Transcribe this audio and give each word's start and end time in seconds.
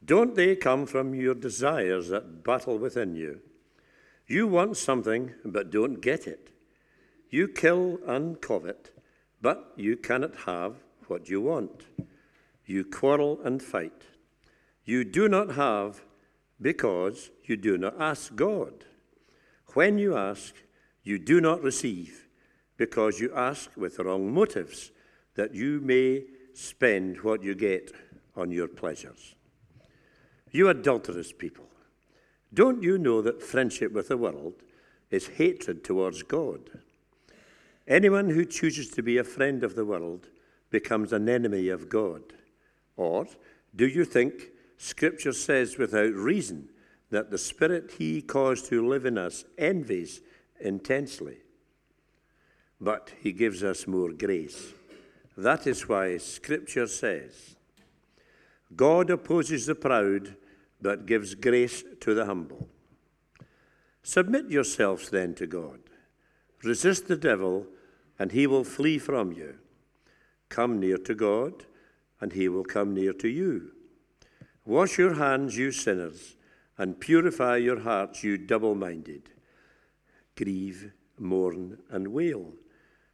Don't 0.05 0.35
they 0.35 0.57
come 0.57 0.87
from 0.87 1.15
your 1.15 1.37
desires 1.37 2.09
that 2.09 2.43
battle 2.43 2.79
within 2.79 3.15
you? 3.15 3.43
You 4.29 4.47
want 4.47 4.77
something, 4.77 5.33
but 5.43 5.71
don't 5.71 6.03
get 6.03 6.27
it. 6.27 6.51
You 7.31 7.49
kill 7.49 7.99
and 8.07 8.39
covet, 8.41 8.91
but 9.41 9.73
you 9.77 9.97
cannot 9.97 10.37
have 10.45 10.77
what 11.07 11.31
you 11.31 11.41
want. 11.41 11.87
You 12.67 12.85
quarrel 12.85 13.41
and 13.43 13.63
fight. 13.63 14.03
You 14.85 15.05
do 15.05 15.29
not 15.29 15.53
have 15.53 16.03
because 16.61 17.31
you 17.45 17.57
do 17.57 17.79
not 17.79 17.99
ask 17.99 18.37
God. 18.37 18.85
When 19.73 19.97
you 19.97 20.15
ask, 20.15 20.55
you 21.03 21.19
do 21.19 21.41
not 21.41 21.63
receive 21.63 22.29
because 22.77 23.21
you 23.21 23.33
ask 23.35 23.71
with 23.77 23.99
wrong 23.99 24.33
motives, 24.33 24.93
that 25.37 25.55
you 25.55 25.81
may 25.83 26.25
spend 26.53 27.23
what 27.23 27.43
you 27.43 27.55
get 27.55 27.93
on 28.37 28.51
your 28.51 28.69
pleasures. 28.69 29.35
You 30.51 30.69
adulterous 30.69 31.33
people. 31.33 31.69
Don't 32.53 32.83
you 32.83 32.99
know 32.99 33.21
that 33.23 33.43
friendship 33.43 33.93
with 33.93 34.09
the 34.09 34.17
world 34.17 34.55
is 35.11 35.27
hatred 35.27 35.85
towards 35.85 36.23
God? 36.23 36.71
Anyone 37.87 38.31
who 38.31 38.45
chooses 38.45 38.89
to 38.91 39.03
be 39.03 39.19
a 39.19 39.25
friend 39.25 39.65
of 39.65 39.75
the 39.75 39.85
world 39.85 40.29
becomes 40.71 41.13
an 41.13 41.29
enemy 41.29 41.69
of 41.69 41.89
God. 41.89 42.23
Or 42.97 43.27
do 43.75 43.87
you 43.87 44.05
think 44.05 44.51
Scripture 44.77 45.33
says 45.33 45.79
without 45.79 46.13
reason 46.13 46.69
that 47.11 47.31
the 47.31 47.39
Spirit 47.39 47.93
He 47.99 48.21
caused 48.21 48.67
to 48.67 48.87
live 48.87 49.07
in 49.07 49.17
us 49.17 49.45
envies 49.57 50.21
intensely? 50.61 51.39
But 52.81 53.13
He 53.21 53.33
gives 53.33 53.63
us 53.63 53.87
more 53.87 54.13
grace. 54.13 54.73
That 55.37 55.67
is 55.67 55.89
why 55.89 56.19
Scripture 56.19 56.87
says, 56.87 57.57
God 58.77 59.09
opposes 59.09 59.67
the 59.67 59.75
proud 59.75 60.37
but 60.81 61.07
gives 61.07 61.35
grace 61.35 61.83
to 62.01 62.15
the 62.15 62.27
humble. 62.27 62.69
Submit 64.03 64.51
yourselves 64.51 65.11
then 65.11 65.35
to 65.35 65.47
God. 65.47 65.81
Resist 66.63 67.09
the 67.09 67.17
devil, 67.17 67.67
and 68.19 68.33
he 68.33 68.47
will 68.47 68.65
flee 68.65 68.99
from 68.99 69.33
you. 69.33 69.57
Come 70.49 70.81
near 70.81 70.99
to 70.99 71.15
God, 71.15 71.65
and 72.21 72.33
he 72.33 72.49
will 72.49 72.65
come 72.65 72.95
near 72.95 73.13
to 73.15 73.29
you. 73.29 73.73
Wash 74.65 74.99
your 74.99 75.15
hands, 75.15 75.57
you 75.57 75.73
sinners, 75.73 76.37
and 76.77 77.01
purify 77.01 77.57
your 77.57 77.81
hearts, 77.81 78.23
you 78.25 78.39
double 78.39 78.75
minded. 78.75 79.31
Grieve, 80.37 80.93
mourn, 81.19 81.79
and 81.91 82.09
wail. 82.09 82.53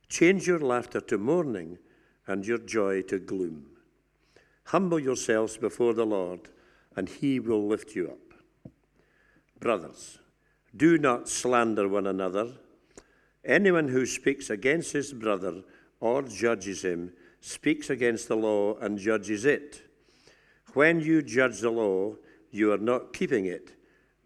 Change 0.09 0.47
your 0.47 0.61
laughter 0.61 1.01
to 1.01 1.19
mourning, 1.19 1.79
and 2.27 2.47
your 2.47 2.59
joy 2.59 3.03
to 3.03 3.19
gloom. 3.19 3.67
Humble 4.67 4.99
yourselves 4.99 5.57
before 5.57 5.93
the 5.93 6.07
Lord 6.07 6.49
and 6.97 7.09
he 7.09 7.41
will 7.41 7.67
lift 7.67 7.95
you 7.95 8.09
up. 8.09 8.73
Brothers, 9.61 10.19
do 10.77 10.99
not 10.99 11.29
slander 11.29 11.89
one 11.89 12.07
another. 12.07 12.53
Anyone 13.45 13.89
who 13.89 14.07
speaks 14.07 14.51
against 14.51 14.93
his 14.93 15.13
brother 15.13 15.63
or 16.01 16.23
judges 16.23 16.85
him 16.85 17.13
speaks 17.41 17.91
against 17.91 18.29
the 18.29 18.37
law 18.37 18.75
and 18.79 18.99
judges 18.99 19.45
it. 19.45 19.83
When 20.73 21.01
you 21.01 21.23
judge 21.23 21.61
the 21.61 21.71
law, 21.71 22.17
you 22.51 22.73
are 22.73 22.79
not 22.79 23.13
keeping 23.13 23.47
it, 23.47 23.73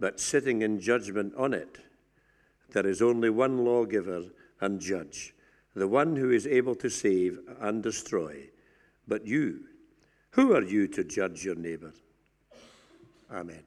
but 0.00 0.20
sitting 0.20 0.62
in 0.62 0.80
judgment 0.80 1.34
on 1.36 1.52
it. 1.52 1.78
There 2.70 2.86
is 2.86 3.02
only 3.02 3.30
one 3.30 3.64
lawgiver 3.64 4.24
and 4.60 4.80
judge, 4.80 5.34
the 5.74 5.88
one 5.88 6.16
who 6.16 6.30
is 6.30 6.46
able 6.46 6.74
to 6.76 6.88
save 6.88 7.38
and 7.60 7.82
destroy. 7.82 8.50
But 9.06 9.26
you, 9.26 9.64
who 10.30 10.54
are 10.54 10.62
you 10.62 10.86
to 10.88 11.04
judge 11.04 11.44
your 11.44 11.54
neighbor? 11.54 11.92
Amen. 13.30 13.62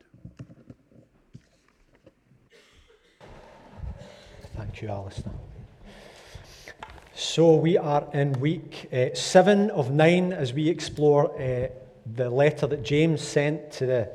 Thank 4.58 4.82
you, 4.82 4.90
Alistair. 4.90 5.32
So 7.14 7.56
we 7.56 7.78
are 7.78 8.08
in 8.14 8.34
week 8.34 8.90
uh, 8.92 9.14
seven 9.14 9.70
of 9.70 9.92
nine 9.92 10.34
as 10.34 10.54
we 10.54 10.68
explore 10.68 11.32
uh, 11.40 11.68
the 12.16 12.30
letter 12.30 12.66
that 12.66 12.82
James 12.82 13.22
sent 13.22 13.72
to 13.74 13.86
the, 13.86 14.12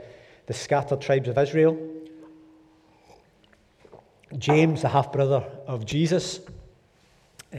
the 0.47 0.55
scattered 0.55 1.01
tribes 1.01 1.29
of 1.29 1.39
Israel. 1.39 1.79
James, 4.37 4.83
the 4.83 4.89
half 4.89 5.13
brother 5.13 5.45
of 5.69 5.87
Jesus, 5.87 6.41
uh, 7.55 7.59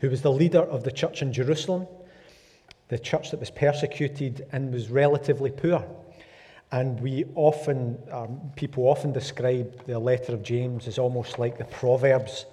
who 0.00 0.10
was 0.10 0.20
the 0.20 0.30
leader 0.30 0.60
of 0.60 0.84
the 0.84 0.92
church 0.92 1.22
in 1.22 1.32
Jerusalem, 1.32 1.86
the 2.88 2.98
church 2.98 3.30
that 3.30 3.40
was 3.40 3.50
persecuted 3.50 4.46
and 4.52 4.72
was 4.72 4.90
relatively 4.90 5.50
poor. 5.50 5.82
And 6.72 7.00
we 7.00 7.24
often, 7.34 7.98
um, 8.12 8.40
people 8.54 8.84
often 8.84 9.12
describe 9.12 9.86
the 9.86 9.98
letter 9.98 10.32
of 10.32 10.42
James 10.42 10.86
as 10.86 10.98
almost 10.98 11.38
like 11.38 11.58
the 11.58 11.64
Proverbs 11.64 12.46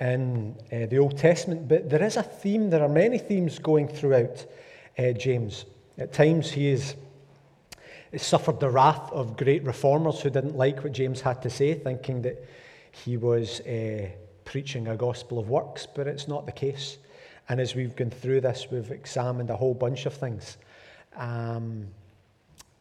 in 0.00 0.56
uh, 0.72 0.86
the 0.86 0.98
Old 0.98 1.16
Testament. 1.16 1.68
But 1.68 1.88
there 1.88 2.02
is 2.02 2.16
a 2.16 2.22
theme, 2.22 2.70
there 2.70 2.82
are 2.82 2.88
many 2.88 3.18
themes 3.18 3.58
going 3.58 3.86
throughout 3.86 4.44
uh, 4.98 5.12
James. 5.12 5.64
At 5.96 6.12
times 6.12 6.50
he 6.50 6.68
is 6.68 6.96
suffered 8.16 8.60
the 8.60 8.70
wrath 8.70 9.12
of 9.12 9.36
great 9.36 9.64
reformers 9.64 10.20
who 10.20 10.30
didn't 10.30 10.56
like 10.56 10.82
what 10.82 10.92
James 10.92 11.20
had 11.20 11.42
to 11.42 11.50
say, 11.50 11.74
thinking 11.74 12.22
that 12.22 12.44
he 12.90 13.16
was 13.16 13.60
uh, 13.60 14.08
preaching 14.44 14.88
a 14.88 14.96
gospel 14.96 15.38
of 15.38 15.48
works, 15.48 15.86
but 15.86 16.06
it's 16.06 16.28
not 16.28 16.46
the 16.46 16.52
case. 16.52 16.98
And 17.48 17.60
as 17.60 17.74
we've 17.74 17.94
gone 17.94 18.10
through 18.10 18.40
this, 18.40 18.68
we've 18.70 18.90
examined 18.90 19.50
a 19.50 19.56
whole 19.56 19.74
bunch 19.74 20.06
of 20.06 20.14
things. 20.14 20.56
Um, 21.16 21.88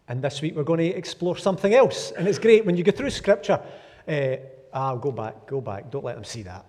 and 0.08 0.22
this 0.22 0.42
week 0.42 0.56
we're 0.56 0.64
going 0.64 0.80
to 0.80 0.98
explore 0.98 1.38
something 1.38 1.74
else. 1.74 2.12
And 2.12 2.28
it's 2.28 2.40
great 2.40 2.66
when 2.66 2.76
you 2.76 2.84
go 2.84 2.92
through 2.92 3.10
scripture. 3.10 3.60
Uh, 4.08 4.36
ah, 4.74 4.96
go 4.96 5.12
back, 5.12 5.46
go 5.46 5.62
back. 5.62 5.90
Don't 5.90 6.04
let 6.04 6.16
them 6.16 6.24
see 6.24 6.44
that. 6.44 6.66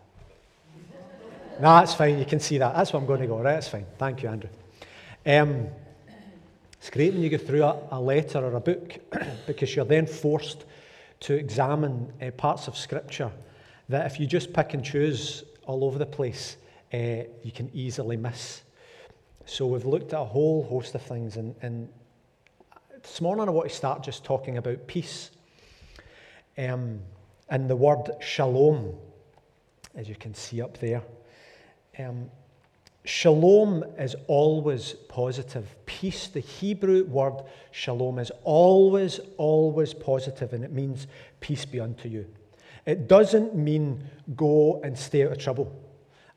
no, 1.60 1.76
that's 1.76 1.94
fine. 1.94 2.18
You 2.18 2.24
can 2.24 2.40
see 2.40 2.58
that. 2.58 2.74
That's 2.74 2.92
what 2.92 3.00
I'm 3.00 3.06
going 3.06 3.20
to 3.20 3.26
go. 3.26 3.36
Right, 3.36 3.54
that's 3.54 3.68
fine. 3.68 3.86
Thank 3.98 4.22
you, 4.22 4.28
Andrew. 4.28 4.50
Um, 5.26 5.68
it's 6.78 6.90
great 6.90 7.12
when 7.12 7.22
you 7.22 7.30
go 7.30 7.38
through 7.38 7.62
a, 7.64 7.78
a 7.92 8.00
letter 8.00 8.38
or 8.38 8.56
a 8.56 8.60
book 8.60 8.98
because 9.46 9.74
you're 9.74 9.84
then 9.84 10.06
forced 10.06 10.64
to 11.20 11.34
examine 11.34 12.12
uh, 12.20 12.30
parts 12.32 12.68
of 12.68 12.76
scripture 12.76 13.30
that 13.88 14.06
if 14.06 14.20
you 14.20 14.26
just 14.26 14.52
pick 14.52 14.74
and 14.74 14.84
choose 14.84 15.44
all 15.66 15.84
over 15.84 15.98
the 15.98 16.06
place, 16.06 16.56
uh, 16.92 17.24
you 17.42 17.50
can 17.52 17.70
easily 17.72 18.16
miss. 18.16 18.62
So 19.46 19.66
we've 19.66 19.84
looked 19.84 20.12
at 20.12 20.20
a 20.20 20.24
whole 20.24 20.62
host 20.64 20.94
of 20.94 21.02
things, 21.02 21.36
and, 21.36 21.88
this 23.04 23.20
morning 23.20 23.46
I 23.46 23.50
want 23.50 23.68
to 23.68 23.74
start 23.74 24.02
just 24.02 24.24
talking 24.24 24.56
about 24.56 24.86
peace. 24.86 25.30
Um, 26.56 27.00
and 27.50 27.68
the 27.68 27.76
word 27.76 28.10
shalom, 28.20 28.96
as 29.94 30.08
you 30.08 30.16
can 30.16 30.34
see 30.34 30.62
up 30.62 30.78
there. 30.78 31.02
Um, 31.98 32.30
shalom 33.04 33.84
is 33.98 34.16
always 34.26 34.94
positive. 35.08 35.76
Peace, 35.84 36.28
the 36.28 36.40
Hebrew 36.40 37.04
word 37.04 37.44
shalom, 37.72 38.18
is 38.18 38.32
always, 38.42 39.20
always 39.36 39.92
positive, 39.92 40.54
and 40.54 40.64
it 40.64 40.72
means 40.72 41.06
peace 41.40 41.66
be 41.66 41.80
unto 41.80 42.08
you. 42.08 42.26
It 42.86 43.06
doesn't 43.06 43.54
mean 43.54 44.02
go 44.34 44.80
and 44.82 44.98
stay 44.98 45.24
out 45.26 45.32
of 45.32 45.38
trouble. 45.38 45.78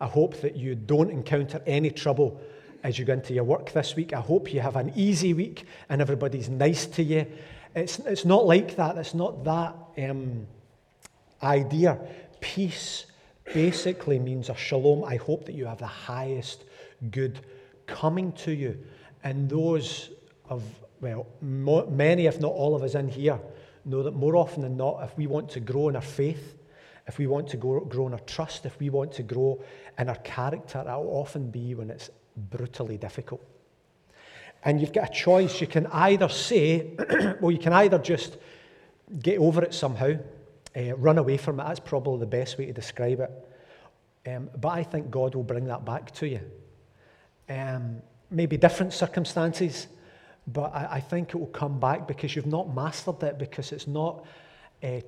I 0.02 0.08
hope 0.08 0.42
that 0.42 0.58
you 0.58 0.76
don't 0.76 1.12
encounter 1.12 1.62
any 1.66 1.92
trouble 1.92 2.42
as 2.88 2.98
you 2.98 3.04
go 3.04 3.12
into 3.12 3.34
your 3.34 3.44
work 3.44 3.74
this 3.74 3.98
week. 3.98 4.14
I 4.14 4.22
hope 4.22 4.54
you 4.54 4.62
have 4.62 4.78
an 4.78 4.94
easy 4.96 5.34
week 5.34 5.66
and 5.90 6.02
everybody's 6.02 6.48
nice 6.48 6.86
to 6.86 7.04
you. 7.04 7.28
It's, 7.76 8.00
it's 8.00 8.24
not 8.24 8.46
like 8.46 8.78
that. 8.78 8.98
It's 8.98 9.14
not 9.14 9.44
that 9.44 9.76
um, 9.98 10.48
idea. 11.44 12.00
Peace 12.40 13.08
basically 13.54 14.20
means 14.20 14.48
a 14.48 14.56
shalom. 14.56 15.04
I 15.04 15.18
hope 15.18 15.46
that 15.48 15.54
you 15.54 15.66
have 15.66 15.80
the 15.80 15.86
highest 15.86 16.64
good 17.12 17.42
coming 17.88 18.32
to 18.44 18.54
you. 18.54 18.82
And 19.22 19.50
those 19.50 20.12
of, 20.50 20.64
well, 21.02 21.28
many, 21.42 22.28
if 22.28 22.40
not 22.40 22.54
all 22.54 22.74
of 22.74 22.84
us 22.84 22.96
in 22.96 23.10
here, 23.10 23.38
know 23.84 24.02
that 24.02 24.16
more 24.16 24.38
often 24.38 24.62
than 24.62 24.78
not, 24.78 25.04
if 25.04 25.18
we 25.18 25.28
want 25.28 25.50
to 25.50 25.60
grow 25.60 25.90
in 25.90 25.98
our 25.98 26.02
faith, 26.02 26.56
if 27.06 27.18
we 27.18 27.28
want 27.28 27.50
to 27.50 27.58
grow, 27.58 27.82
grow 27.82 28.08
in 28.08 28.14
our 28.14 28.20
trust, 28.22 28.66
if 28.66 28.80
we 28.80 28.90
want 28.90 29.12
to 29.14 29.24
grow 29.24 29.62
in 30.00 30.08
our 30.08 30.16
character, 30.16 30.82
that 30.86 30.96
will 30.98 31.18
often 31.18 31.52
be 31.52 31.76
when 31.76 31.90
it's 31.90 32.10
brutally 32.38 32.98
difficult. 32.98 33.42
And 34.64 34.80
you've 34.80 34.94
got 34.94 35.10
a 35.10 35.14
choice. 35.14 35.62
You 35.62 35.68
can 35.68 35.88
either 35.88 36.30
say, 36.30 36.94
well, 37.42 37.52
you 37.52 37.60
can 37.60 37.74
either 37.74 37.98
just 37.98 38.38
get 39.20 39.40
over 39.40 39.64
it 39.64 39.74
somehow, 39.74 40.14
uh, 40.76 40.96
run 40.96 41.18
away 41.18 41.38
from 41.38 41.60
it. 41.60 41.64
That's 41.64 41.80
probably 41.80 42.20
the 42.20 42.26
best 42.26 42.58
way 42.58 42.66
to 42.66 42.74
describe 42.74 43.20
it. 43.20 43.32
Um, 44.28 44.50
but 44.60 44.70
I 44.70 44.84
think 44.84 45.10
God 45.10 45.36
will 45.36 45.44
bring 45.44 45.66
that 45.66 45.86
back 45.86 46.12
to 46.16 46.28
you. 46.28 46.42
Um, 47.50 48.02
maybe 48.30 48.58
different 48.58 48.92
circumstances, 48.94 49.88
but 50.48 50.74
I, 50.76 50.88
I, 50.96 51.00
think 51.00 51.30
it 51.30 51.38
will 51.38 51.48
come 51.48 51.80
back 51.80 52.08
because 52.08 52.36
you've 52.36 52.46
not 52.46 52.76
mastered 52.76 53.24
it, 53.24 53.38
because 53.38 53.72
it's 53.72 53.88
not 53.88 54.26
uh, 54.84 55.00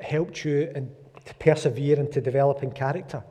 helped 0.00 0.44
you 0.44 0.72
in, 0.74 0.90
to 1.24 1.34
persevere 1.34 2.00
and 2.00 2.10
to 2.10 2.20
develop 2.20 2.64
in 2.64 2.72
character. 2.72 3.22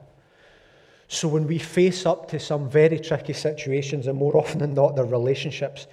So 1.08 1.28
when 1.28 1.48
we 1.48 1.58
face 1.58 2.06
up 2.06 2.28
to 2.30 2.40
some 2.40 2.70
very 2.70 3.00
tricky 3.00 3.34
situations, 3.34 4.08
and 4.08 4.18
more 4.18 4.36
often 4.42 4.60
than 4.60 4.74
not, 4.74 4.96
their 4.96 5.06
relationships, 5.06 5.88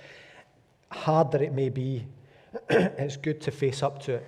hard 0.90 1.32
that 1.32 1.42
it 1.42 1.52
may 1.52 1.68
be, 1.68 2.06
it's 2.70 3.16
good 3.16 3.40
to 3.42 3.50
face 3.50 3.82
up 3.82 4.02
to 4.04 4.14
it, 4.14 4.26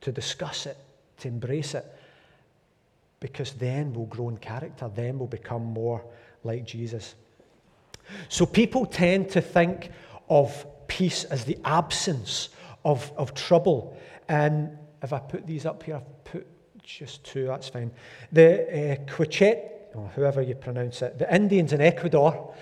to 0.00 0.12
discuss 0.12 0.66
it, 0.66 0.76
to 1.18 1.28
embrace 1.28 1.74
it, 1.74 1.84
because 3.20 3.52
then 3.52 3.92
we'll 3.92 4.06
grow 4.06 4.28
in 4.28 4.36
character, 4.36 4.90
then 4.94 5.18
we'll 5.18 5.28
become 5.28 5.64
more 5.64 6.04
like 6.42 6.64
Jesus. 6.64 7.14
So 8.28 8.44
people 8.44 8.84
tend 8.84 9.30
to 9.30 9.40
think 9.40 9.90
of 10.28 10.66
peace 10.88 11.24
as 11.24 11.44
the 11.44 11.58
absence 11.64 12.50
of, 12.84 13.10
of 13.16 13.34
trouble. 13.34 13.96
And 14.28 14.76
if 15.02 15.12
I 15.12 15.18
put 15.18 15.46
these 15.46 15.66
up 15.66 15.82
here, 15.82 15.96
I've 15.96 16.24
put 16.24 16.46
just 16.82 17.24
two, 17.24 17.46
that's 17.46 17.68
fine. 17.68 17.90
The 18.32 18.92
uh, 18.92 19.10
Quichet, 19.10 19.73
or 19.94 20.10
whoever 20.14 20.42
you 20.42 20.54
pronounce 20.54 21.02
it, 21.02 21.18
the 21.18 21.34
Indians 21.34 21.72
in 21.72 21.80
Ecuador, 21.80 22.54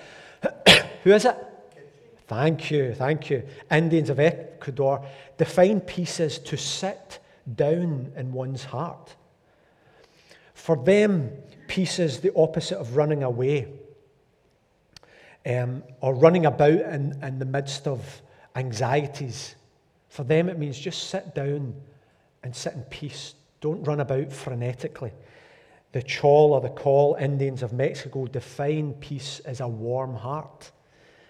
who 1.05 1.13
is 1.13 1.25
it? 1.25 1.37
Thank 2.27 2.71
you, 2.71 2.95
thank 2.95 3.31
you. 3.31 3.43
Indians 3.71 4.11
of 4.11 4.21
Ecuador 4.21 5.05
define 5.37 5.81
peace 5.81 6.21
as 6.21 6.39
to 6.39 6.57
sit 6.57 7.19
down 7.57 8.13
in 8.17 8.33
one's 8.33 8.65
heart. 8.65 9.15
For 10.55 10.77
them, 10.77 11.31
peace 11.67 11.99
is 11.99 12.21
the 12.21 12.35
opposite 12.37 12.79
of 12.79 12.97
running 12.97 13.23
away 13.23 13.69
um, 15.45 15.83
or 16.01 16.15
running 16.15 16.47
about 16.47 16.71
in, 16.71 17.19
in 17.23 17.39
the 17.39 17.45
midst 17.45 17.87
of 17.87 18.23
anxieties. 18.55 19.57
For 20.09 20.25
them, 20.25 20.49
it 20.49 20.59
means 20.59 20.79
just 20.79 21.09
sit 21.09 21.35
down 21.35 21.75
and 22.43 22.55
sit 22.55 22.75
in 22.75 22.83
peace. 22.83 23.35
Don't 23.61 23.83
run 23.85 24.01
about 24.01 24.29
frenetically. 24.29 25.13
The 25.93 26.03
Chol 26.03 26.51
or 26.51 26.61
the 26.61 26.71
Col 26.71 27.17
Indians 27.21 27.63
of 27.63 27.73
Mexico 27.73 28.27
define 28.27 28.95
peace 28.95 29.41
as 29.41 29.61
a 29.61 29.69
warm 29.69 30.15
heart 30.15 30.71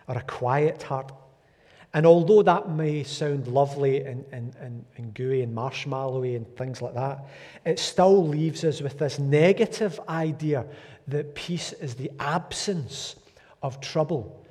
or 0.08 0.16
a 0.16 0.22
quiet 0.22 0.82
heart. 0.82 1.12
And 1.94 2.06
although 2.06 2.42
that 2.42 2.70
may 2.70 3.02
sound 3.02 3.48
lovely 3.48 4.02
and, 4.04 4.24
and, 4.32 4.54
and, 4.60 4.84
and 4.96 5.12
gooey 5.12 5.42
and 5.42 5.54
marshmallowy 5.54 6.36
and 6.36 6.56
things 6.56 6.80
like 6.80 6.94
that, 6.94 7.26
it 7.66 7.78
still 7.78 8.26
leaves 8.26 8.64
us 8.64 8.80
with 8.80 8.98
this 8.98 9.18
negative 9.18 10.00
idea 10.08 10.64
that 11.08 11.34
peace 11.34 11.74
is 11.74 11.94
the 11.94 12.10
absence 12.18 13.16
of 13.62 13.80
trouble. 13.80 14.46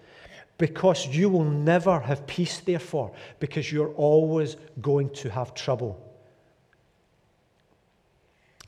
Because 0.57 1.07
you 1.07 1.29
will 1.29 1.45
never 1.45 1.99
have 1.99 2.27
peace, 2.27 2.59
therefore, 2.59 3.11
because 3.39 3.71
you're 3.71 3.93
always 3.93 4.57
going 4.81 5.09
to 5.11 5.29
have 5.31 5.55
trouble. 5.55 6.10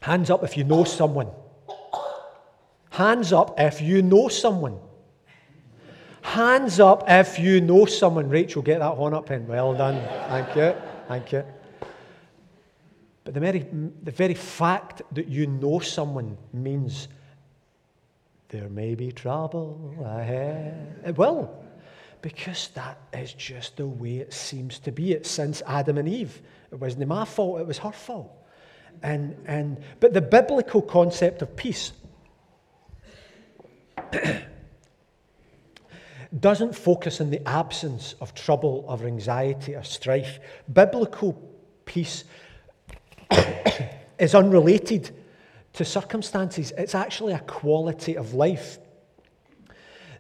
Hands 0.04 0.30
up 0.30 0.44
if 0.44 0.58
you 0.58 0.66
know 0.66 0.84
someone. 0.84 1.30
Hands 2.90 3.32
up 3.32 3.58
if 3.58 3.82
you 3.82 4.02
know 4.02 4.28
someone. 4.28 4.78
Hands 6.22 6.78
up 6.82 7.06
if 7.08 7.40
you 7.40 7.62
know 7.62 7.86
someone. 7.86 8.28
Rachel, 8.28 8.62
get 8.62 8.80
that 8.80 8.96
horn 8.96 9.14
up 9.14 9.28
pen. 9.28 9.48
Well 9.48 9.74
done. 9.74 9.96
Thank 10.28 10.56
you. 10.58 10.76
Thank 11.08 11.32
you. 11.32 11.46
But 13.24 13.34
the 13.34 13.40
very, 13.40 13.66
the 14.04 14.12
very 14.12 14.34
fact 14.34 15.04
that 15.14 15.30
you 15.30 15.48
know 15.48 15.80
someone 15.80 16.38
means 16.52 17.08
there 18.50 18.68
may 18.68 18.96
be 18.96 19.10
trouble 19.14 19.96
ahead. 20.04 21.00
It 21.08 21.18
will, 21.18 21.64
because 22.22 22.72
that 22.76 22.98
is 23.14 23.32
just 23.32 23.78
the 23.78 23.88
way 23.88 24.18
it 24.18 24.34
seems 24.34 24.80
to 24.80 24.92
be. 24.92 25.14
It's 25.14 25.32
since 25.32 25.62
Adam 25.66 25.98
and 25.98 26.10
Eve. 26.10 26.42
It 26.74 26.76
wasn't 26.76 27.08
my 27.08 27.24
fault, 27.24 27.62
it 27.62 27.68
was 27.68 27.78
her 27.78 27.94
fault. 27.94 28.43
And, 29.02 29.36
and, 29.46 29.82
but 30.00 30.14
the 30.14 30.22
biblical 30.22 30.82
concept 30.82 31.42
of 31.42 31.56
peace 31.56 31.92
doesn't 36.40 36.76
focus 36.76 37.22
on 37.22 37.30
the 37.30 37.48
absence 37.48 38.16
of 38.22 38.34
trouble 38.34 38.86
or 38.88 39.06
anxiety 39.06 39.76
or 39.76 39.84
strife. 39.84 40.40
Biblical 40.72 41.34
peace 41.86 42.24
is 44.20 44.36
unrelated 44.36 45.12
to 45.74 45.86
circumstances. 45.86 46.72
It's 46.78 46.96
actually 46.96 47.34
a 47.34 47.40
quality 47.40 48.16
of 48.16 48.34
life 48.34 48.80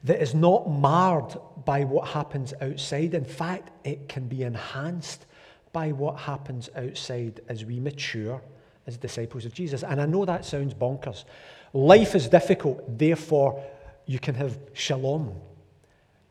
that 0.04 0.22
is 0.22 0.36
not 0.36 0.70
marred 0.70 1.36
by 1.66 1.86
what 1.86 2.10
happens 2.10 2.54
outside. 2.62 3.14
In 3.14 3.26
fact, 3.26 3.72
it 3.86 4.10
can 4.10 4.28
be 4.28 4.44
enhanced 4.44 5.26
by 5.72 5.92
what 5.92 6.20
happens 6.20 6.70
outside 6.76 7.40
as 7.48 7.66
we 7.66 7.80
mature 7.80 8.42
as 8.88 8.98
disciples 8.98 9.46
of 9.46 9.54
Jesus. 9.54 9.84
And 9.84 10.02
I 10.02 10.06
know 10.06 10.26
that 10.26 10.46
sounds 10.46 10.74
bonkers. 10.74 11.26
Life 11.74 12.16
is 12.16 12.28
difficult, 12.28 12.98
therefore, 12.98 13.64
you 14.06 14.20
can 14.20 14.36
have 14.36 14.58
shalom. 14.74 15.34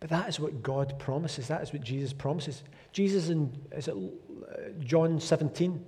But 0.01 0.11
that 0.11 0.29
is 0.29 0.39
what 0.39 0.63
God 0.63 0.99
promises. 0.99 1.49
That 1.49 1.63
is 1.63 1.73
what 1.73 1.83
Jesus 1.83 2.13
promises. 2.13 2.63
Jesus 2.93 3.29
in 3.29 3.51
is 3.73 3.89
it 3.89 3.95
John 4.81 5.21
17 5.21 5.85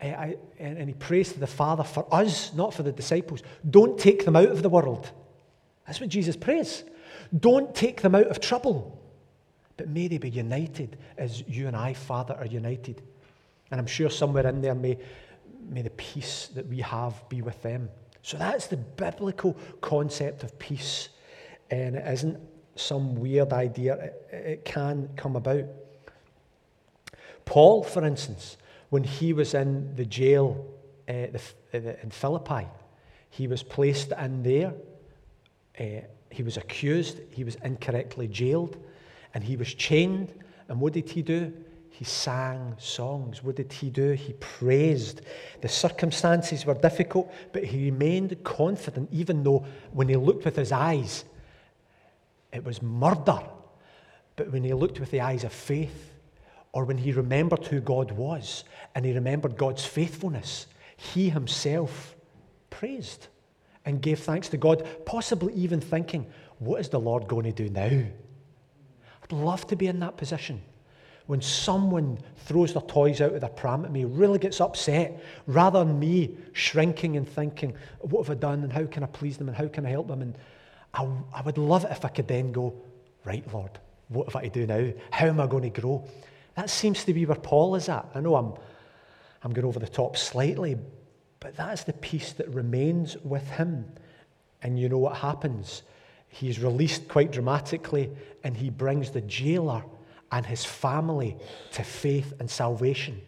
Eh, 0.00 0.14
I, 0.14 0.36
and 0.58 0.88
he 0.88 0.94
prays 0.94 1.32
to 1.32 1.40
the 1.40 1.46
Father 1.46 1.84
for 1.84 2.06
us, 2.12 2.52
not 2.52 2.74
for 2.74 2.82
the 2.82 2.92
disciples. 2.92 3.42
Don't 3.68 3.98
take 3.98 4.24
them 4.24 4.36
out 4.36 4.50
of 4.50 4.62
the 4.62 4.68
world. 4.68 5.10
That's 5.86 6.00
what 6.00 6.10
Jesus 6.10 6.36
prays. 6.36 6.84
Don't 7.38 7.74
take 7.74 8.02
them 8.02 8.14
out 8.14 8.26
of 8.26 8.40
trouble. 8.40 9.00
But 9.76 9.88
may 9.88 10.08
they 10.08 10.18
be 10.18 10.30
united 10.30 10.98
as 11.16 11.42
you 11.48 11.66
and 11.66 11.76
I, 11.76 11.94
Father, 11.94 12.34
are 12.34 12.46
united. 12.46 13.02
And 13.70 13.80
I'm 13.80 13.86
sure 13.86 14.10
somewhere 14.10 14.46
in 14.46 14.60
there 14.60 14.74
may, 14.74 14.98
may 15.68 15.82
the 15.82 15.90
peace 15.90 16.48
that 16.54 16.66
we 16.66 16.80
have 16.80 17.28
be 17.28 17.42
with 17.42 17.60
them. 17.62 17.88
So 18.22 18.36
that's 18.36 18.66
the 18.66 18.76
biblical 18.76 19.56
concept 19.80 20.42
of 20.42 20.58
peace. 20.58 21.10
And 21.70 21.96
it 21.96 22.06
isn't 22.06 22.38
some 22.74 23.14
weird 23.16 23.52
idea, 23.52 23.94
it, 23.94 24.28
it 24.32 24.64
can 24.64 25.08
come 25.16 25.36
about. 25.36 25.64
Paul, 27.44 27.82
for 27.82 28.04
instance, 28.04 28.56
when 28.90 29.04
he 29.04 29.32
was 29.32 29.54
in 29.54 29.94
the 29.96 30.04
jail 30.04 30.64
uh, 31.08 31.38
uh, 31.72 31.78
in 32.02 32.10
Philippi. 32.10 32.66
He 33.30 33.46
was 33.46 33.62
placed 33.62 34.12
in 34.12 34.42
there. 34.42 34.74
Uh, 35.78 36.00
he 36.30 36.42
was 36.42 36.56
accused. 36.56 37.20
He 37.30 37.44
was 37.44 37.56
incorrectly 37.62 38.28
jailed. 38.28 38.76
And 39.34 39.44
he 39.44 39.56
was 39.56 39.72
chained. 39.72 40.32
And 40.68 40.80
what 40.80 40.94
did 40.94 41.08
he 41.08 41.22
do? 41.22 41.52
He 41.98 42.04
sang 42.04 42.74
songs. 42.78 43.42
What 43.42 43.56
did 43.56 43.72
he 43.72 43.88
do? 43.88 44.12
He 44.12 44.34
praised. 44.34 45.22
The 45.62 45.68
circumstances 45.68 46.66
were 46.66 46.74
difficult, 46.74 47.32
but 47.54 47.64
he 47.64 47.86
remained 47.86 48.44
confident, 48.44 49.08
even 49.10 49.42
though 49.42 49.64
when 49.92 50.06
he 50.06 50.16
looked 50.16 50.44
with 50.44 50.56
his 50.56 50.72
eyes, 50.72 51.24
it 52.52 52.62
was 52.62 52.82
murder. 52.82 53.40
But 54.36 54.52
when 54.52 54.62
he 54.62 54.74
looked 54.74 55.00
with 55.00 55.10
the 55.10 55.22
eyes 55.22 55.42
of 55.42 55.54
faith, 55.54 56.12
or 56.72 56.84
when 56.84 56.98
he 56.98 57.12
remembered 57.12 57.64
who 57.64 57.80
God 57.80 58.10
was 58.10 58.64
and 58.94 59.02
he 59.06 59.14
remembered 59.14 59.56
God's 59.56 59.86
faithfulness, 59.86 60.66
he 60.98 61.30
himself 61.30 62.14
praised 62.68 63.28
and 63.86 64.02
gave 64.02 64.18
thanks 64.18 64.50
to 64.50 64.58
God, 64.58 64.86
possibly 65.06 65.54
even 65.54 65.80
thinking, 65.80 66.26
what 66.58 66.78
is 66.78 66.90
the 66.90 67.00
Lord 67.00 67.26
going 67.26 67.44
to 67.44 67.52
do 67.52 67.70
now? 67.70 68.04
I'd 69.22 69.32
love 69.32 69.66
to 69.68 69.76
be 69.76 69.86
in 69.86 70.00
that 70.00 70.18
position. 70.18 70.60
When 71.26 71.40
someone 71.40 72.18
throws 72.44 72.72
their 72.72 72.82
toys 72.82 73.20
out 73.20 73.34
of 73.34 73.40
their 73.40 73.50
pram 73.50 73.84
at 73.84 73.90
me, 73.90 74.04
really 74.04 74.38
gets 74.38 74.60
upset, 74.60 75.20
rather 75.46 75.84
than 75.84 75.98
me 75.98 76.36
shrinking 76.52 77.16
and 77.16 77.28
thinking, 77.28 77.74
what 78.00 78.26
have 78.26 78.36
I 78.36 78.38
done 78.38 78.62
and 78.62 78.72
how 78.72 78.86
can 78.86 79.02
I 79.02 79.06
please 79.06 79.36
them 79.36 79.48
and 79.48 79.56
how 79.56 79.66
can 79.66 79.84
I 79.84 79.90
help 79.90 80.06
them? 80.06 80.22
And 80.22 80.38
I, 80.94 81.08
I 81.34 81.42
would 81.42 81.58
love 81.58 81.84
it 81.84 81.90
if 81.90 82.04
I 82.04 82.08
could 82.08 82.28
then 82.28 82.52
go, 82.52 82.74
right, 83.24 83.44
Lord, 83.52 83.72
what 84.08 84.26
have 84.26 84.36
I 84.36 84.48
to 84.48 84.50
do 84.50 84.66
now? 84.66 84.92
How 85.10 85.26
am 85.26 85.40
I 85.40 85.46
going 85.46 85.70
to 85.70 85.80
grow? 85.80 86.08
That 86.54 86.70
seems 86.70 87.04
to 87.04 87.12
be 87.12 87.26
where 87.26 87.36
Paul 87.36 87.74
is 87.74 87.88
at. 87.88 88.06
I 88.14 88.20
know 88.20 88.36
I'm, 88.36 88.54
I'm 89.42 89.52
going 89.52 89.66
over 89.66 89.80
the 89.80 89.88
top 89.88 90.16
slightly, 90.16 90.76
but 91.40 91.56
that's 91.56 91.84
the 91.84 91.92
peace 91.92 92.32
that 92.34 92.48
remains 92.48 93.16
with 93.18 93.48
him. 93.50 93.84
And 94.62 94.78
you 94.78 94.88
know 94.88 94.98
what 94.98 95.16
happens? 95.16 95.82
He's 96.28 96.60
released 96.60 97.08
quite 97.08 97.32
dramatically, 97.32 98.10
and 98.44 98.56
he 98.56 98.70
brings 98.70 99.10
the 99.10 99.20
jailer 99.22 99.82
and 100.32 100.44
his 100.44 100.64
family 100.64 101.36
to 101.72 101.82
faith 101.82 102.32
and 102.40 102.50
salvation. 102.50 103.20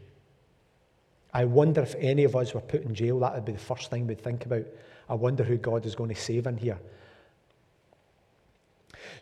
I 1.32 1.44
wonder 1.44 1.82
if 1.82 1.94
any 1.98 2.24
of 2.24 2.34
us 2.34 2.54
were 2.54 2.60
put 2.60 2.82
in 2.82 2.94
jail, 2.94 3.20
that 3.20 3.34
would 3.34 3.44
be 3.44 3.52
the 3.52 3.58
first 3.58 3.90
thing 3.90 4.06
we'd 4.06 4.20
think 4.20 4.46
about. 4.46 4.64
I 5.08 5.14
wonder 5.14 5.44
who 5.44 5.56
God 5.56 5.86
is 5.86 5.94
going 5.94 6.10
to 6.10 6.20
save 6.20 6.46
in 6.46 6.56
here. 6.56 6.78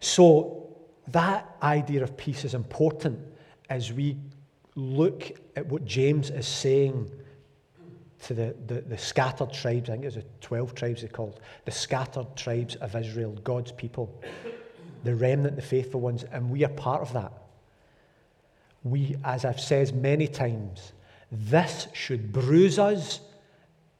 So, 0.00 0.62
that 1.08 1.56
idea 1.62 2.02
of 2.02 2.16
peace 2.16 2.44
is 2.44 2.54
important 2.54 3.18
as 3.70 3.92
we 3.92 4.16
look 4.74 5.30
at 5.54 5.66
what 5.66 5.84
James 5.84 6.30
is 6.30 6.46
saying 6.46 7.10
to 8.24 8.34
the, 8.34 8.56
the, 8.66 8.80
the 8.80 8.98
scattered 8.98 9.52
tribes, 9.52 9.88
I 9.88 9.92
think 9.92 10.04
it 10.04 10.06
was 10.06 10.14
the 10.16 10.24
12 10.40 10.74
tribes 10.74 11.02
they 11.02 11.08
called, 11.08 11.40
the 11.64 11.70
scattered 11.70 12.34
tribes 12.36 12.74
of 12.76 12.96
Israel, 12.96 13.32
God's 13.44 13.72
people, 13.72 14.12
the 15.04 15.14
remnant, 15.14 15.56
the 15.56 15.62
faithful 15.62 16.00
ones, 16.00 16.24
and 16.24 16.50
we 16.50 16.64
are 16.64 16.70
part 16.70 17.02
of 17.02 17.12
that. 17.12 17.32
We, 18.90 19.16
as 19.24 19.44
I've 19.44 19.60
said 19.60 19.94
many 19.94 20.28
times, 20.28 20.92
this 21.30 21.88
should 21.92 22.32
bruise 22.32 22.78
us 22.78 23.20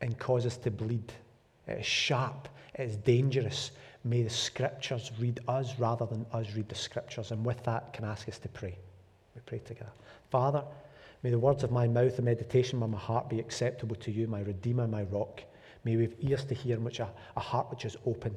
and 0.00 0.18
cause 0.18 0.46
us 0.46 0.56
to 0.58 0.70
bleed. 0.70 1.12
It 1.66 1.80
is 1.80 1.86
sharp, 1.86 2.48
it 2.74 2.82
is 2.82 2.96
dangerous. 2.96 3.72
May 4.04 4.22
the 4.22 4.30
scriptures 4.30 5.10
read 5.18 5.40
us 5.48 5.78
rather 5.78 6.06
than 6.06 6.24
us 6.32 6.46
read 6.54 6.68
the 6.68 6.76
scriptures. 6.76 7.32
And 7.32 7.44
with 7.44 7.62
that, 7.64 7.92
can 7.92 8.04
I 8.04 8.12
ask 8.12 8.28
us 8.28 8.38
to 8.38 8.48
pray? 8.48 8.78
We 9.34 9.40
pray 9.44 9.58
together. 9.58 9.90
Father, 10.30 10.62
May 11.22 11.30
the 11.30 11.38
words 11.40 11.64
of 11.64 11.72
my 11.72 11.88
mouth, 11.88 12.14
the 12.14 12.22
meditation 12.22 12.80
of 12.80 12.88
my 12.88 12.98
heart 12.98 13.28
be 13.28 13.40
acceptable 13.40 13.96
to 13.96 14.12
you, 14.12 14.28
my 14.28 14.42
Redeemer, 14.42 14.86
my 14.86 15.02
rock. 15.04 15.42
May 15.82 15.96
we 15.96 16.04
have 16.04 16.14
ears 16.20 16.44
to 16.44 16.54
hear 16.54 16.76
and 16.76 16.84
which 16.84 17.00
a, 17.00 17.08
a 17.36 17.40
heart 17.40 17.68
which 17.68 17.84
is 17.84 17.96
open. 18.06 18.32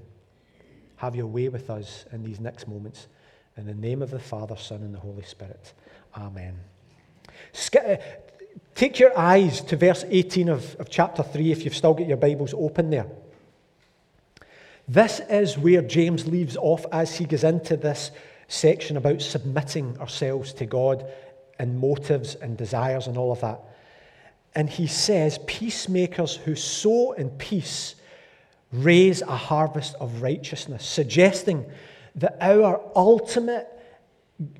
Have 0.95 1.15
your 1.15 1.27
way 1.27 1.49
with 1.49 1.69
us 1.69 2.05
in 2.11 2.23
these 2.23 2.39
next 2.39 2.67
moments. 2.67 3.07
In 3.59 3.65
the 3.65 3.73
name 3.73 4.01
of 4.01 4.09
the 4.09 4.19
Father, 4.19 4.55
Son, 4.55 4.83
and 4.83 4.95
the 4.95 4.99
Holy 4.99 5.23
Spirit. 5.23 5.73
Amen. 6.15 6.57
Uh, 7.75 7.97
take 8.73 8.99
your 8.99 9.17
eyes 9.19 9.59
to 9.59 9.75
verse 9.75 10.05
18 10.07 10.47
of, 10.47 10.77
of 10.77 10.89
chapter 10.89 11.23
3 11.23 11.51
if 11.51 11.65
you've 11.65 11.75
still 11.75 11.93
got 11.93 12.07
your 12.07 12.15
Bibles 12.15 12.53
open 12.53 12.89
there. 12.89 13.05
This 14.87 15.19
is 15.29 15.57
where 15.57 15.81
James 15.81 16.25
leaves 16.25 16.55
off 16.55 16.85
as 16.93 17.17
he 17.17 17.25
goes 17.25 17.43
into 17.43 17.75
this 17.75 18.11
section 18.47 18.95
about 18.95 19.21
submitting 19.21 19.99
ourselves 19.99 20.53
to 20.53 20.65
God 20.65 21.05
and 21.59 21.77
motives 21.77 22.35
and 22.35 22.55
desires 22.55 23.07
and 23.07 23.17
all 23.17 23.33
of 23.33 23.41
that. 23.41 23.59
And 24.55 24.69
he 24.69 24.87
says, 24.87 25.37
Peacemakers 25.47 26.37
who 26.37 26.55
sow 26.55 27.11
in 27.11 27.29
peace 27.31 27.95
raise 28.71 29.21
a 29.21 29.35
harvest 29.35 29.95
of 29.95 30.21
righteousness, 30.21 30.85
suggesting 30.85 31.65
that 32.19 32.37
our 32.41 32.81
ultimate, 32.95 33.67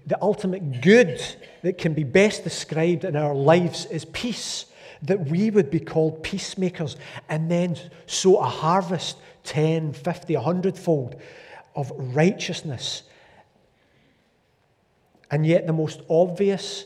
the 0.06 0.22
ultimate 0.22 0.82
good 0.82 1.22
that 1.62 1.78
can 1.78 1.94
be 1.94 2.04
best 2.04 2.44
described 2.44 3.04
in 3.04 3.16
our 3.16 3.36
lives 3.36 3.86
is 3.86 4.06
peace. 4.06 4.66
That 5.04 5.28
we 5.28 5.50
would 5.50 5.70
be 5.70 5.80
called 5.80 6.24
peacemakers 6.24 6.98
and 7.30 7.50
then 7.50 7.78
sow 8.06 8.38
a 8.38 8.46
harvest 8.46 9.18
10, 9.44 9.94
50, 9.94 10.36
100 10.36 10.78
fold 10.78 11.16
of 11.76 11.92
righteousness. 11.96 13.04
And 15.32 15.46
yet, 15.46 15.68
the 15.68 15.74
most 15.74 16.02
obvious 16.10 16.86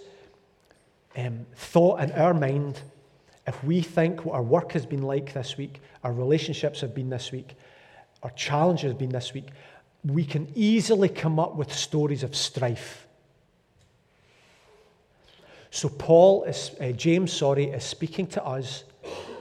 um, 1.15 1.45
thought 1.55 2.01
in 2.01 2.11
our 2.11 2.33
mind, 2.33 2.81
if 3.47 3.63
we 3.63 3.81
think 3.81 4.25
what 4.25 4.35
our 4.35 4.43
work 4.43 4.73
has 4.73 4.85
been 4.85 5.01
like 5.01 5.33
this 5.33 5.57
week, 5.57 5.81
our 6.03 6.13
relationships 6.13 6.81
have 6.81 6.93
been 6.93 7.09
this 7.09 7.31
week, 7.31 7.55
our 8.21 8.31
challenges 8.31 8.91
have 8.91 8.97
been 8.97 9.09
this 9.09 9.33
week, 9.33 9.47
we 10.05 10.25
can 10.25 10.51
easily 10.55 11.09
come 11.09 11.39
up 11.39 11.55
with 11.55 11.73
stories 11.73 12.23
of 12.23 12.35
strife. 12.35 13.07
So 15.71 15.89
Paul 15.89 16.43
is, 16.43 16.71
uh, 16.79 16.91
James, 16.91 17.33
sorry, 17.33 17.65
is 17.65 17.83
speaking 17.83 18.27
to 18.27 18.45
us 18.45 18.83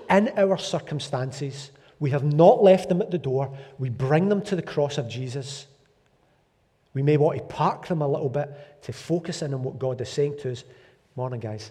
in 0.09 0.31
our 0.37 0.57
circumstances. 0.57 1.71
We 2.01 2.11
have 2.11 2.25
not 2.25 2.63
left 2.63 2.89
them 2.89 3.03
at 3.03 3.11
the 3.11 3.19
door. 3.19 3.57
We 3.79 3.91
bring 3.91 4.29
them 4.29 4.41
to 4.43 4.57
the 4.57 4.63
cross 4.63 4.99
of 4.99 5.09
Jesus. 5.09 5.67
We 6.95 7.03
may 7.03 7.17
want 7.17 7.39
to 7.39 7.45
park 7.45 7.87
them 7.87 8.03
a 8.03 8.09
little 8.09 8.29
bit 8.29 8.83
to 8.83 8.93
focus 8.93 9.43
in 9.43 9.53
on 9.53 9.63
what 9.63 9.79
God 9.79 10.01
is 10.01 10.09
saying 10.09 10.39
to 10.41 10.53
us. 10.53 10.65
Morning, 11.17 11.41
guys. 11.41 11.71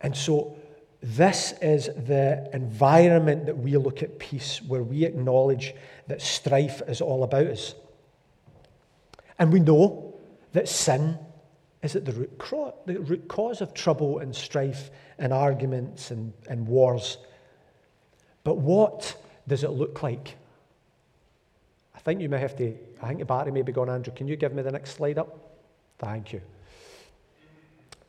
And 0.00 0.16
so, 0.16 0.56
this 1.02 1.52
is 1.60 1.86
the 1.86 2.48
environment 2.52 3.46
that 3.46 3.56
we 3.56 3.76
look 3.76 4.02
at 4.02 4.18
peace, 4.18 4.60
where 4.62 4.82
we 4.82 5.04
acknowledge 5.04 5.74
that 6.08 6.22
strife 6.22 6.82
is 6.88 7.00
all 7.00 7.22
about 7.22 7.46
us. 7.46 7.74
And 9.38 9.52
we 9.52 9.60
know 9.60 10.14
that 10.52 10.68
sin 10.68 11.18
is 11.82 11.96
at 11.96 12.04
the 12.04 12.12
root, 12.12 12.38
the 12.86 13.00
root 13.00 13.28
cause 13.28 13.60
of 13.60 13.74
trouble 13.74 14.18
and 14.18 14.34
strife 14.34 14.90
and 15.18 15.32
arguments 15.32 16.10
and, 16.10 16.32
and 16.48 16.66
wars. 16.66 17.18
But 18.42 18.56
what 18.56 19.16
does 19.46 19.64
it 19.64 19.70
look 19.70 20.02
like? 20.02 20.36
I 21.94 21.98
think 21.98 22.20
you 22.20 22.28
may 22.28 22.38
have 22.38 22.56
to, 22.56 22.74
I 23.02 23.08
think 23.08 23.18
the 23.18 23.24
battery 23.24 23.52
may 23.52 23.62
be 23.62 23.72
gone, 23.72 23.90
Andrew. 23.90 24.14
Can 24.14 24.28
you 24.28 24.36
give 24.36 24.54
me 24.54 24.62
the 24.62 24.72
next 24.72 24.92
slide 24.92 25.18
up? 25.18 25.56
Thank 25.98 26.32
you. 26.32 26.40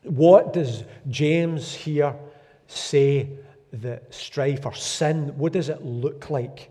What 0.04 0.52
does 0.52 0.84
James 1.08 1.74
here 1.74 2.14
say 2.68 3.30
that 3.72 4.14
strife 4.14 4.64
or 4.64 4.74
sin, 4.74 5.36
what 5.36 5.52
does 5.52 5.68
it 5.68 5.84
look 5.84 6.30
like? 6.30 6.70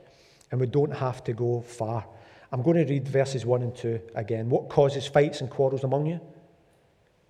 And 0.51 0.61
we 0.61 0.67
don't 0.67 0.93
have 0.93 1.23
to 1.25 1.33
go 1.33 1.61
far. 1.61 2.05
I'm 2.51 2.61
going 2.61 2.77
to 2.77 2.85
read 2.85 3.07
verses 3.07 3.45
1 3.45 3.61
and 3.61 3.75
2 3.75 3.99
again. 4.15 4.49
What 4.49 4.69
causes 4.69 5.05
fights 5.05 5.41
and 5.41 5.49
quarrels 5.49 5.83
among 5.83 6.05
you? 6.05 6.21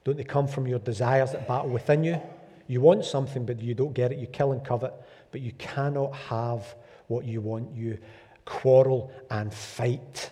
Don't 0.04 0.16
they 0.16 0.24
come 0.24 0.48
from 0.48 0.68
your 0.68 0.80
desires 0.80 1.32
that 1.32 1.48
battle 1.48 1.72
within 1.72 2.04
you? 2.04 2.22
You 2.68 2.82
want 2.82 3.04
something, 3.04 3.46
but 3.46 3.60
you 3.62 3.74
don't 3.74 3.94
get 3.94 4.12
it. 4.12 4.20
You 4.20 4.28
kill 4.28 4.52
and 4.52 4.64
covet, 4.64 4.94
but 5.32 5.42
you 5.42 5.54
cannot 5.54 6.14
have 6.16 6.76
what 7.08 7.26
you 7.26 7.42
want. 7.42 7.76
You 7.76 7.98
quarrel 8.46 9.12
and 9.32 9.54
fight. 9.54 10.32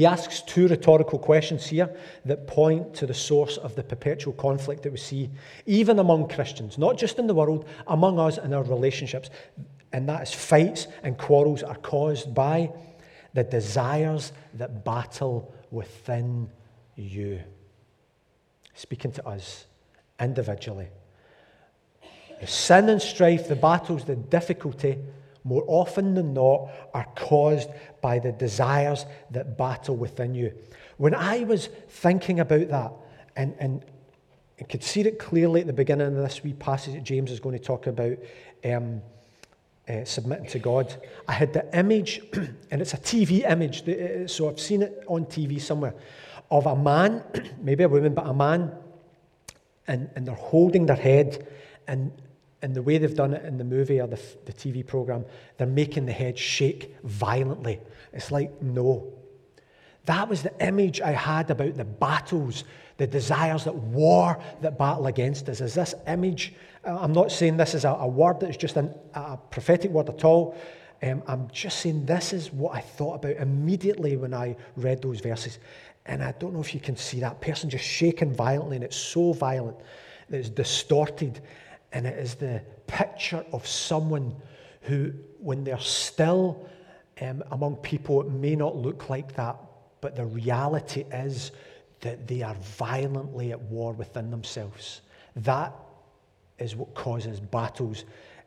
He 0.00 0.06
asks 0.06 0.40
two 0.40 0.66
rhetorical 0.66 1.18
questions 1.18 1.66
here 1.66 1.94
that 2.24 2.46
point 2.46 2.94
to 2.94 3.06
the 3.06 3.12
source 3.12 3.58
of 3.58 3.74
the 3.74 3.82
perpetual 3.82 4.32
conflict 4.32 4.82
that 4.84 4.92
we 4.92 4.96
see, 4.96 5.28
even 5.66 5.98
among 5.98 6.30
Christians, 6.30 6.78
not 6.78 6.96
just 6.96 7.18
in 7.18 7.26
the 7.26 7.34
world, 7.34 7.68
among 7.86 8.18
us 8.18 8.38
in 8.38 8.54
our 8.54 8.62
relationships. 8.62 9.28
And 9.92 10.08
that 10.08 10.22
is 10.22 10.32
fights 10.32 10.86
and 11.02 11.18
quarrels 11.18 11.62
are 11.62 11.76
caused 11.76 12.34
by 12.34 12.72
the 13.34 13.44
desires 13.44 14.32
that 14.54 14.86
battle 14.86 15.54
within 15.70 16.48
you. 16.96 17.42
Speaking 18.72 19.12
to 19.12 19.28
us 19.28 19.66
individually. 20.18 20.88
The 22.40 22.46
sin 22.46 22.88
and 22.88 23.02
strife, 23.02 23.48
the 23.48 23.54
battles, 23.54 24.04
the 24.04 24.16
difficulty 24.16 24.96
more 25.44 25.64
often 25.66 26.14
than 26.14 26.34
not, 26.34 26.68
are 26.94 27.06
caused 27.16 27.70
by 28.00 28.18
the 28.18 28.32
desires 28.32 29.06
that 29.30 29.56
battle 29.56 29.96
within 29.96 30.34
you. 30.34 30.52
When 30.96 31.14
I 31.14 31.44
was 31.44 31.68
thinking 31.88 32.40
about 32.40 32.68
that 32.68 32.92
and, 33.36 33.54
and, 33.58 33.84
and 34.58 34.68
could 34.68 34.82
see 34.82 35.00
it 35.00 35.18
clearly 35.18 35.62
at 35.62 35.66
the 35.66 35.72
beginning 35.72 36.08
of 36.08 36.14
this 36.14 36.42
wee 36.44 36.52
passage 36.52 36.94
that 36.94 37.04
James 37.04 37.30
is 37.30 37.40
going 37.40 37.58
to 37.58 37.64
talk 37.64 37.86
about 37.86 38.18
um, 38.64 39.00
uh, 39.88 40.04
submitting 40.04 40.46
to 40.46 40.58
God, 40.58 40.94
I 41.26 41.32
had 41.32 41.52
the 41.52 41.66
image, 41.76 42.20
and 42.70 42.80
it's 42.80 42.94
a 42.94 42.98
TV 42.98 43.50
image, 43.50 43.88
uh, 43.88 44.28
so 44.28 44.48
I've 44.48 44.60
seen 44.60 44.82
it 44.82 45.02
on 45.06 45.24
TV 45.26 45.60
somewhere, 45.60 45.94
of 46.50 46.66
a 46.66 46.76
man, 46.76 47.24
maybe 47.62 47.84
a 47.84 47.88
woman, 47.88 48.14
but 48.14 48.26
a 48.26 48.34
man, 48.34 48.72
and, 49.88 50.10
and 50.14 50.26
they're 50.26 50.34
holding 50.34 50.86
their 50.86 50.96
head, 50.96 51.48
and 51.88 52.12
and 52.62 52.74
the 52.74 52.82
way 52.82 52.98
they've 52.98 53.14
done 53.14 53.32
it 53.32 53.44
in 53.44 53.56
the 53.56 53.64
movie 53.64 54.00
or 54.00 54.06
the, 54.06 54.20
the 54.44 54.52
TV 54.52 54.86
program, 54.86 55.24
they're 55.56 55.66
making 55.66 56.06
the 56.06 56.12
head 56.12 56.38
shake 56.38 56.94
violently. 57.04 57.80
It's 58.12 58.30
like, 58.30 58.60
no. 58.62 59.12
That 60.06 60.28
was 60.28 60.42
the 60.42 60.66
image 60.66 61.00
I 61.00 61.12
had 61.12 61.50
about 61.50 61.76
the 61.76 61.84
battles, 61.84 62.64
the 62.96 63.06
desires 63.06 63.64
that 63.64 63.74
war 63.74 64.42
that 64.60 64.78
battle 64.78 65.06
against 65.06 65.48
us. 65.48 65.60
Is 65.60 65.74
this 65.74 65.94
image? 66.06 66.54
Uh, 66.84 66.98
I'm 67.00 67.12
not 67.12 67.32
saying 67.32 67.56
this 67.56 67.74
is 67.74 67.84
a, 67.84 67.90
a 67.90 68.08
word 68.08 68.40
that's 68.40 68.56
just 68.56 68.76
an, 68.76 68.94
a 69.14 69.36
prophetic 69.36 69.90
word 69.90 70.08
at 70.08 70.24
all. 70.24 70.56
Um, 71.02 71.22
I'm 71.26 71.48
just 71.50 71.80
saying 71.80 72.04
this 72.04 72.32
is 72.32 72.52
what 72.52 72.74
I 72.74 72.80
thought 72.80 73.24
about 73.24 73.36
immediately 73.36 74.16
when 74.16 74.34
I 74.34 74.56
read 74.76 75.00
those 75.00 75.20
verses. 75.20 75.58
And 76.06 76.22
I 76.22 76.32
don't 76.32 76.52
know 76.52 76.60
if 76.60 76.74
you 76.74 76.80
can 76.80 76.96
see 76.96 77.20
that 77.20 77.40
person 77.40 77.70
just 77.70 77.84
shaking 77.84 78.34
violently, 78.34 78.76
and 78.76 78.84
it's 78.84 78.96
so 78.96 79.32
violent 79.32 79.76
that 80.28 80.38
it's 80.38 80.48
distorted 80.48 81.40
and 81.92 82.06
it 82.06 82.18
is 82.18 82.34
the 82.34 82.62
picture 82.86 83.44
of 83.52 83.66
someone 83.66 84.34
who, 84.82 85.12
when 85.38 85.64
they're 85.64 85.78
still 85.78 86.68
um, 87.20 87.42
among 87.50 87.76
people, 87.76 88.20
it 88.22 88.30
may 88.30 88.56
not 88.56 88.76
look 88.76 89.10
like 89.10 89.34
that, 89.34 89.56
but 90.00 90.16
the 90.16 90.24
reality 90.24 91.04
is 91.12 91.52
that 92.00 92.26
they 92.26 92.42
are 92.42 92.54
violently 92.54 93.52
at 93.52 93.60
war 93.60 93.92
within 93.92 94.30
themselves. 94.30 95.02
That 95.36 95.74
is 96.58 96.74
what 96.76 96.94
causes 96.94 97.40
battles 97.40 98.04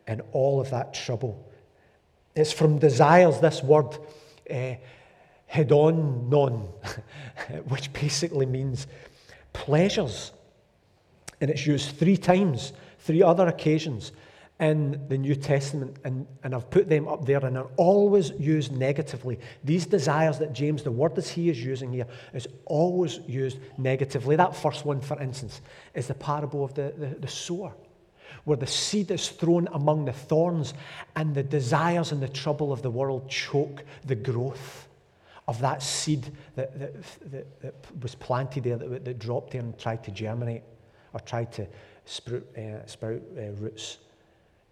and 0.07 0.21
all 0.31 0.59
of 0.59 0.69
that 0.71 0.93
trouble. 0.93 1.49
It's 2.35 2.51
from 2.51 2.79
desires, 2.79 3.39
this 3.39 3.61
word, 3.61 3.95
uh, 4.49 4.75
hedon 5.51 6.29
non, 6.29 6.67
which 7.67 7.93
basically 7.93 8.45
means 8.45 8.87
pleasures. 9.53 10.31
And 11.39 11.51
it's 11.51 11.67
used 11.67 11.95
three 11.97 12.17
times 12.17 12.73
three 13.03 13.21
other 13.21 13.47
occasions 13.47 14.11
in 14.59 15.01
the 15.09 15.17
New 15.17 15.35
Testament, 15.35 15.97
and, 16.05 16.25
and 16.43 16.55
I've 16.55 16.69
put 16.69 16.87
them 16.87 17.07
up 17.07 17.25
there, 17.25 17.43
and 17.45 17.57
are 17.57 17.69
always 17.75 18.31
used 18.39 18.71
negatively. 18.71 19.39
These 19.63 19.87
desires 19.87 20.39
that 20.39 20.53
James, 20.53 20.83
the 20.83 20.91
word 20.91 21.15
that 21.15 21.27
he 21.27 21.49
is 21.49 21.63
using 21.63 21.91
here, 21.91 22.07
is 22.33 22.47
always 22.65 23.19
used 23.27 23.57
negatively. 23.77 24.35
That 24.35 24.55
first 24.55 24.85
one, 24.85 25.01
for 25.01 25.19
instance, 25.21 25.61
is 25.93 26.07
the 26.07 26.13
parable 26.13 26.63
of 26.63 26.73
the, 26.75 26.93
the, 26.97 27.07
the 27.07 27.27
sower, 27.27 27.73
where 28.45 28.57
the 28.57 28.67
seed 28.67 29.11
is 29.11 29.29
thrown 29.29 29.67
among 29.73 30.05
the 30.05 30.13
thorns 30.13 30.73
and 31.15 31.33
the 31.35 31.43
desires 31.43 32.11
and 32.11 32.21
the 32.21 32.29
trouble 32.29 32.71
of 32.71 32.81
the 32.81 32.91
world 32.91 33.29
choke 33.29 33.83
the 34.05 34.15
growth 34.15 34.87
of 35.47 35.59
that 35.59 35.83
seed 35.83 36.31
that, 36.55 36.79
that, 36.79 37.03
that, 37.31 37.61
that 37.61 37.73
was 38.01 38.15
planted 38.15 38.63
there, 38.63 38.77
that, 38.77 39.03
that, 39.03 39.19
dropped 39.19 39.51
there 39.51 39.61
and 39.61 39.77
tried 39.77 40.03
to 40.03 40.11
germinate 40.11 40.63
or 41.13 41.19
tried 41.19 41.51
to 41.51 41.67
sprout, 42.05 42.43
uh, 42.57 42.85
sprout 42.85 43.21
uh, 43.37 43.51
roots. 43.53 43.97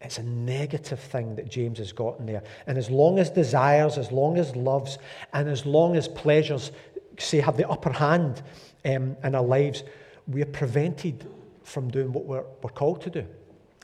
It's 0.01 0.17
a 0.17 0.23
negative 0.23 0.99
thing 0.99 1.35
that 1.35 1.49
James 1.49 1.77
has 1.77 1.91
gotten 1.91 2.25
there. 2.25 2.43
And 2.65 2.77
as 2.77 2.89
long 2.89 3.19
as 3.19 3.29
desires, 3.29 3.97
as 3.97 4.11
long 4.11 4.37
as 4.37 4.55
loves, 4.55 4.97
and 5.33 5.47
as 5.47 5.65
long 5.65 5.95
as 5.95 6.07
pleasures, 6.07 6.71
say, 7.19 7.39
have 7.39 7.55
the 7.55 7.69
upper 7.69 7.91
hand 7.91 8.41
um, 8.83 9.15
in 9.23 9.35
our 9.35 9.43
lives, 9.43 9.83
we 10.27 10.41
are 10.41 10.47
prevented 10.47 11.27
from 11.63 11.89
doing 11.89 12.11
what 12.11 12.25
we're, 12.25 12.43
we're 12.63 12.71
called 12.71 13.01
to 13.01 13.09
do. 13.09 13.25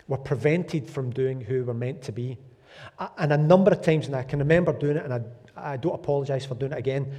We're 0.08 0.18
prevented 0.18 0.90
from 0.90 1.12
doing 1.12 1.42
who 1.42 1.66
we're 1.66 1.74
meant 1.74 2.02
to 2.04 2.12
be. 2.12 2.38
And 3.18 3.32
a 3.34 3.38
number 3.38 3.72
of 3.72 3.82
times, 3.82 4.08
and 4.08 4.16
I 4.16 4.24
can 4.24 4.40
remember 4.40 4.74
doing 4.74 4.98
it, 4.98 5.06
and 5.06 5.14
I, 5.14 5.22
I 5.56 5.78
don't 5.78 5.94
apologize 5.94 6.46
for 6.46 6.56
doing 6.56 6.72
it 6.72 6.78
again. 6.78 7.14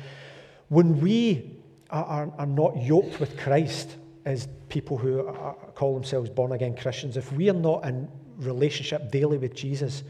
When 0.69 1.01
we 1.01 1.57
are, 1.91 2.05
are, 2.05 2.33
are 2.39 2.47
not 2.47 2.77
yoked 2.83 3.21
with 3.21 3.39
Christ 3.39 3.97
as 4.29 4.47
people 4.69 4.99
who 4.99 5.27
are, 5.27 5.55
call 5.75 5.95
themselves 5.95 6.29
born 6.29 6.53
again 6.53 6.77
Christians, 6.77 7.17
if 7.17 7.33
we 7.33 7.49
are 7.49 7.55
not 7.55 7.87
in 7.87 8.07
relationship 8.37 9.11
daily 9.11 9.39
with 9.39 9.55
Jesus, 9.55 10.03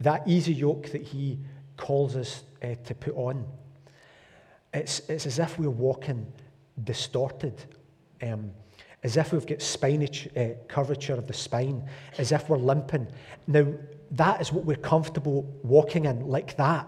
that 0.00 0.28
easy 0.28 0.52
yoke 0.52 0.90
that 0.92 1.00
He 1.00 1.38
calls 1.78 2.16
us 2.16 2.44
uh, 2.62 2.74
to 2.84 2.94
put 2.94 3.16
on, 3.16 3.46
it's, 4.74 5.00
it's 5.08 5.24
as 5.24 5.38
if 5.38 5.58
we're 5.58 5.70
walking 5.70 6.30
distorted. 6.84 7.64
Um, 8.22 8.50
as 9.02 9.16
if 9.16 9.32
we've 9.32 9.46
got 9.46 9.62
spinach, 9.62 10.28
uh, 10.36 10.48
curvature 10.68 11.14
of 11.14 11.26
the 11.26 11.32
spine, 11.32 11.88
as 12.18 12.32
if 12.32 12.50
we're 12.50 12.58
limping. 12.58 13.06
Now, 13.46 13.66
that 14.10 14.42
is 14.42 14.52
what 14.52 14.66
we're 14.66 14.76
comfortable 14.76 15.50
walking 15.62 16.04
in, 16.04 16.28
like 16.28 16.58
that. 16.58 16.86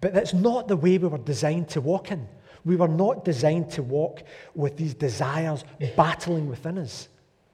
But 0.00 0.14
that's 0.14 0.32
not 0.32 0.68
the 0.68 0.76
way 0.76 0.98
we 0.98 1.08
were 1.08 1.18
designed 1.18 1.68
to 1.70 1.80
walk 1.80 2.12
in. 2.12 2.28
We 2.64 2.76
were 2.76 2.88
not 2.88 3.24
designed 3.24 3.70
to 3.72 3.82
walk 3.82 4.22
with 4.54 4.76
these 4.76 4.94
desires 4.94 5.64
battling 5.96 6.48
within 6.48 6.78
us. 6.78 7.08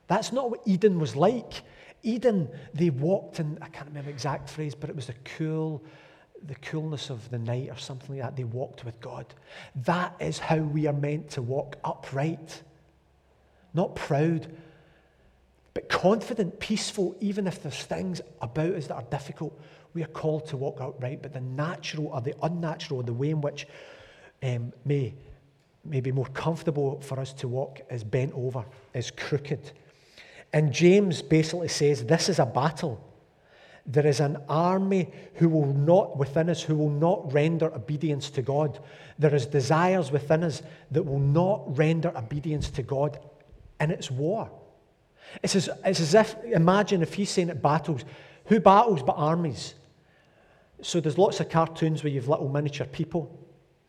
That's 0.07 0.33
not 0.33 0.51
what 0.51 0.61
Eden 0.67 0.99
was 0.99 1.17
like. 1.17 1.63
Eden, 2.03 2.49
they 2.75 2.91
walked 2.91 3.41
in, 3.41 3.59
I 3.61 3.69
can't 3.69 3.89
remember 3.89 4.11
exact 4.11 4.49
phrase, 4.49 4.75
but 4.75 4.89
it 4.89 4.97
was 4.97 5.07
the 5.07 5.15
cool, 5.25 5.83
the 6.47 6.55
coolness 6.57 7.11
of 7.11 7.29
the 7.31 7.39
night 7.39 7.69
or 7.71 7.77
something 7.77 8.17
like 8.17 8.25
that. 8.25 8.37
They 8.37 8.45
walked 8.45 8.85
with 8.85 9.01
God. 9.01 9.27
That 9.75 10.15
is 10.21 10.39
how 10.39 10.59
we 10.59 10.87
are 10.87 10.93
meant 10.93 11.31
to 11.31 11.43
walk 11.43 11.77
upright 11.85 12.63
not 13.75 13.95
proud, 13.95 14.53
but 15.75 15.89
confident, 15.89 16.59
peaceful, 16.59 17.15
even 17.21 17.47
if 17.47 17.63
there's 17.63 17.83
things 17.83 18.21
about 18.41 18.73
us 18.73 18.87
that 18.89 18.97
are 18.97 19.05
difficult. 19.11 19.59
We 19.95 20.03
are 20.03 20.09
called 20.09 20.47
to 20.49 20.57
walk 20.57 20.81
upright, 20.81 21.23
but 21.23 21.33
the 21.33 21.41
natural 21.41 22.09
or 22.09 22.21
the 22.21 22.35
unnatural, 22.43 23.03
the 23.03 23.13
way 23.13 23.31
in 23.31 23.41
which 23.41 23.67
um, 24.43 24.73
may, 24.85 25.15
may 25.85 26.01
be 26.01 26.13
more 26.13 26.27
comfortable 26.27 27.01
for 27.01 27.19
us 27.19 27.33
to 27.35 27.49
walk 27.49 27.81
is 27.91 28.05
bent 28.05 28.33
over, 28.35 28.65
is 28.95 29.11
crooked. 29.11 29.73
And 30.53 30.73
James 30.73 31.23
basically 31.23 31.69
says 31.69 32.05
this 32.05 32.29
is 32.29 32.39
a 32.39 32.47
battle. 32.47 33.05
There 33.87 34.07
is 34.07 34.21
an 34.21 34.37
army 34.49 35.11
who 35.35 35.49
will 35.49 35.73
not, 35.73 36.19
within 36.19 36.51
us, 36.51 36.63
who 36.63 36.77
will 36.77 36.91
not 36.91 37.33
render 37.33 37.75
obedience 37.75 38.29
to 38.31 38.43
God. 38.43 38.79
There 39.19 39.35
is 39.35 39.47
desires 39.47 40.13
within 40.13 40.45
us 40.45 40.63
that 40.91 41.03
will 41.03 41.19
not 41.19 41.77
render 41.77 42.13
obedience 42.15 42.71
to 42.71 42.83
God 42.83 43.19
and 43.81 43.91
it's 43.91 44.11
war. 44.11 44.51
It's 45.43 45.57
as, 45.57 45.71
it's 45.85 46.01
as 46.01 46.15
if, 46.15 46.37
imagine 46.45 47.03
if 47.03 47.15
he's 47.15 47.31
saying 47.31 47.49
it 47.49 47.63
battles, 47.63 48.05
who 48.47 48.61
battles 48.61 49.03
but 49.03 49.13
armies? 49.13 49.75
So 50.81 51.01
there's 51.01 51.19
lots 51.19 51.41
of 51.41 51.49
cartoons 51.49 52.03
where 52.03 52.13
you've 52.13 52.29
little 52.29 52.49
miniature 52.49 52.87
people. 52.87 53.38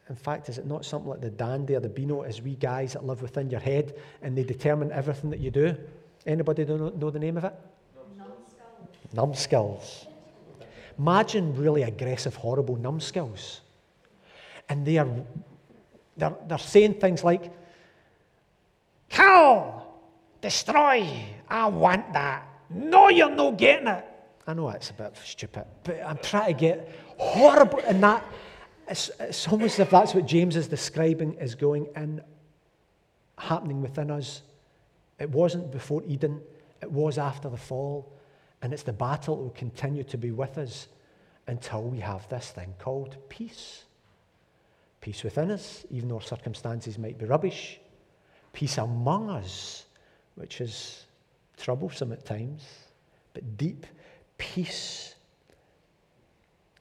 In 0.09 0.15
fact, 0.15 0.49
is 0.49 0.57
it 0.57 0.65
not 0.65 0.85
something 0.85 1.09
like 1.09 1.21
the 1.21 1.29
dandy 1.29 1.75
or 1.75 1.79
the 1.79 1.89
beano 1.89 2.21
as 2.21 2.41
we 2.41 2.55
guys 2.55 2.93
that 2.93 3.05
live 3.05 3.21
within 3.21 3.49
your 3.49 3.59
head 3.59 3.95
and 4.23 4.35
they 4.35 4.43
determine 4.43 4.91
everything 4.91 5.29
that 5.29 5.39
you 5.39 5.51
do? 5.51 5.77
Anybody 6.25 6.65
know 6.65 7.09
the 7.11 7.19
name 7.19 7.37
of 7.37 7.43
it? 7.45 7.53
Numbskulls. 8.17 9.13
Numbskulls. 9.13 10.07
Imagine 10.97 11.55
really 11.55 11.83
aggressive, 11.83 12.35
horrible 12.35 12.75
numbskulls. 12.75 13.61
And 14.67 14.85
they 14.85 14.97
are 14.97 15.07
they're, 16.17 16.35
they're 16.47 16.57
saying 16.57 16.95
things 16.95 17.23
like, 17.23 17.51
Kill! 19.09 19.85
Destroy! 20.41 21.07
I 21.49 21.67
want 21.67 22.13
that. 22.13 22.47
No, 22.69 23.09
you're 23.09 23.29
not 23.29 23.57
getting 23.57 23.87
it. 23.87 24.05
I 24.45 24.53
know 24.53 24.69
it's 24.69 24.89
a 24.89 24.93
bit 24.93 25.15
stupid, 25.23 25.65
but 25.83 26.01
I'm 26.05 26.17
trying 26.17 26.53
to 26.53 26.59
get 26.59 26.95
horrible. 27.17 27.79
in 27.79 28.01
that, 28.01 28.25
it's, 28.89 29.11
it's 29.19 29.47
almost 29.47 29.75
as 29.75 29.79
if 29.81 29.89
that's 29.91 30.13
what 30.13 30.25
James 30.25 30.55
is 30.55 30.67
describing 30.67 31.33
is 31.35 31.55
going 31.55 31.87
in, 31.95 32.21
happening 33.37 33.81
within 33.81 34.11
us. 34.11 34.41
It 35.19 35.29
wasn't 35.29 35.71
before 35.71 36.03
Eden, 36.07 36.41
it 36.81 36.91
was 36.91 37.17
after 37.17 37.49
the 37.49 37.57
fall. 37.57 38.11
And 38.61 38.73
it's 38.73 38.83
the 38.83 38.93
battle 38.93 39.37
that 39.37 39.41
will 39.43 39.49
continue 39.51 40.03
to 40.03 40.17
be 40.17 40.31
with 40.31 40.57
us 40.57 40.87
until 41.47 41.83
we 41.83 41.99
have 41.99 42.27
this 42.29 42.49
thing 42.49 42.73
called 42.77 43.15
peace. 43.29 43.83
Peace 44.99 45.23
within 45.23 45.51
us, 45.51 45.85
even 45.89 46.09
though 46.09 46.15
our 46.15 46.21
circumstances 46.21 46.97
might 46.97 47.17
be 47.17 47.25
rubbish 47.25 47.79
peace 48.53 48.77
among 48.77 49.29
us, 49.29 49.85
which 50.35 50.61
is 50.61 51.05
troublesome 51.57 52.11
at 52.11 52.25
times, 52.25 52.63
but 53.33 53.57
deep 53.57 53.85
peace. 54.37 55.15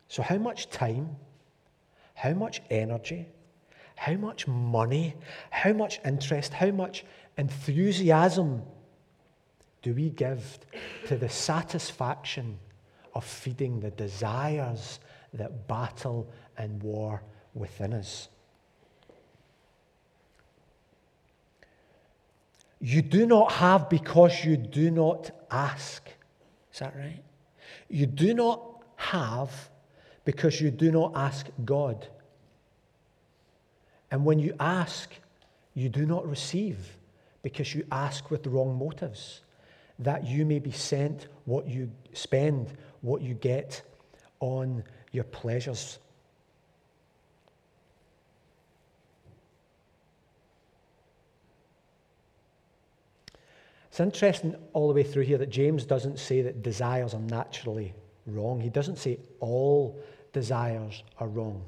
So, 0.08 0.22
how 0.22 0.38
much 0.38 0.70
time, 0.70 1.16
how 2.18 2.34
much 2.34 2.60
energy, 2.68 3.28
how 3.94 4.14
much 4.14 4.48
money, 4.48 5.14
how 5.50 5.72
much 5.72 6.00
interest, 6.04 6.52
how 6.52 6.72
much 6.72 7.04
enthusiasm 7.36 8.60
do 9.82 9.94
we 9.94 10.10
give 10.10 10.58
to 11.06 11.16
the 11.16 11.28
satisfaction 11.28 12.58
of 13.14 13.24
feeding 13.24 13.78
the 13.78 13.92
desires 13.92 14.98
that 15.32 15.68
battle 15.68 16.28
and 16.56 16.82
war 16.82 17.22
within 17.54 17.92
us? 17.92 18.28
You 22.80 23.00
do 23.00 23.26
not 23.26 23.52
have 23.52 23.88
because 23.88 24.44
you 24.44 24.56
do 24.56 24.90
not 24.90 25.30
ask. 25.52 26.08
Is 26.72 26.80
that 26.80 26.96
right? 26.96 27.22
You 27.88 28.06
do 28.06 28.34
not 28.34 28.60
have 28.96 29.70
because 30.28 30.60
you 30.60 30.70
do 30.70 30.92
not 30.92 31.10
ask 31.14 31.46
God. 31.64 32.06
And 34.10 34.26
when 34.26 34.38
you 34.38 34.54
ask, 34.60 35.10
you 35.72 35.88
do 35.88 36.04
not 36.04 36.28
receive 36.28 36.98
because 37.40 37.74
you 37.74 37.86
ask 37.90 38.30
with 38.30 38.46
wrong 38.46 38.76
motives, 38.76 39.40
that 39.98 40.26
you 40.26 40.44
may 40.44 40.58
be 40.58 40.70
sent 40.70 41.28
what 41.46 41.66
you 41.66 41.90
spend, 42.12 42.76
what 43.00 43.22
you 43.22 43.32
get 43.32 43.80
on 44.40 44.84
your 45.12 45.24
pleasures. 45.24 45.98
It's 53.88 53.98
interesting 53.98 54.56
all 54.74 54.88
the 54.88 54.94
way 54.94 55.04
through 55.04 55.24
here 55.24 55.38
that 55.38 55.48
James 55.48 55.86
doesn't 55.86 56.18
say 56.18 56.42
that 56.42 56.62
desires 56.62 57.14
are 57.14 57.20
naturally 57.20 57.94
wrong. 58.26 58.60
He 58.60 58.68
doesn't 58.68 58.98
say 58.98 59.20
all 59.40 59.98
desires 60.32 61.02
are 61.18 61.28
wrong. 61.28 61.62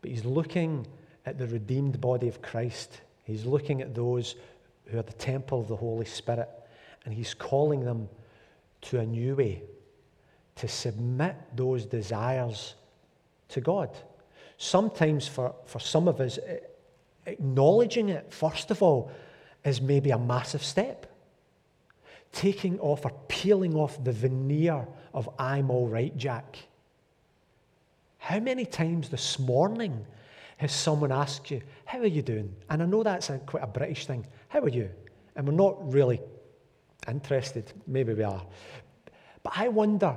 But 0.00 0.10
he's 0.10 0.24
looking 0.24 0.86
at 1.26 1.38
the 1.38 1.46
redeemed 1.46 2.00
body 2.00 2.28
of 2.28 2.42
Christ. 2.42 3.00
He's 3.24 3.44
looking 3.44 3.82
at 3.82 3.94
those 3.94 4.36
who 4.86 4.98
are 4.98 5.02
the 5.02 5.12
temple 5.12 5.60
of 5.60 5.68
the 5.68 5.76
Holy 5.76 6.06
Spirit, 6.06 6.48
and 7.04 7.14
he's 7.14 7.34
calling 7.34 7.84
them 7.84 8.08
to 8.82 8.98
a 9.00 9.06
new 9.06 9.36
way, 9.36 9.62
to 10.56 10.68
submit 10.68 11.36
those 11.54 11.86
desires 11.86 12.74
to 13.48 13.60
God. 13.60 13.90
Sometimes, 14.56 15.28
for, 15.28 15.54
for 15.66 15.78
some 15.78 16.08
of 16.08 16.20
us, 16.20 16.38
eh, 16.46 16.58
acknowledging 17.26 18.08
it, 18.08 18.32
first 18.32 18.70
of 18.70 18.82
all, 18.82 19.10
is 19.64 19.80
maybe 19.80 20.10
a 20.10 20.18
massive 20.18 20.64
step. 20.64 21.06
Taking 22.32 22.78
off 22.80 23.04
or 23.04 23.12
peeling 23.28 23.74
off 23.74 24.02
the 24.02 24.12
veneer 24.12 24.86
of 25.12 25.28
I'm 25.38 25.70
all 25.70 25.88
right, 25.88 26.16
Jack. 26.16 26.56
How 28.30 28.38
many 28.38 28.64
times 28.64 29.08
this 29.08 29.40
morning 29.40 30.06
has 30.58 30.70
someone 30.70 31.10
asked 31.10 31.50
you, 31.50 31.62
How 31.84 31.98
are 31.98 32.06
you 32.06 32.22
doing? 32.22 32.54
And 32.68 32.80
I 32.80 32.86
know 32.86 33.02
that's 33.02 33.28
a, 33.28 33.38
quite 33.38 33.64
a 33.64 33.66
British 33.66 34.06
thing. 34.06 34.24
How 34.46 34.60
are 34.60 34.68
you? 34.68 34.88
And 35.34 35.48
we're 35.48 35.54
not 35.54 35.92
really 35.92 36.20
interested. 37.08 37.72
Maybe 37.88 38.14
we 38.14 38.22
are. 38.22 38.46
But 39.42 39.54
I 39.56 39.66
wonder 39.66 40.16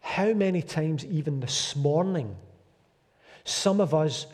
how 0.00 0.34
many 0.34 0.60
times, 0.60 1.02
even 1.06 1.40
this 1.40 1.74
morning, 1.74 2.36
some 3.44 3.80
of 3.80 3.94
us 3.94 4.26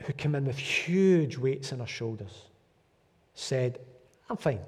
who 0.00 0.12
came 0.14 0.34
in 0.34 0.46
with 0.46 0.58
huge 0.58 1.36
weights 1.36 1.72
on 1.72 1.80
our 1.80 1.86
shoulders 1.86 2.46
said, 3.34 3.78
I'm 4.28 4.36
fine. 4.36 4.62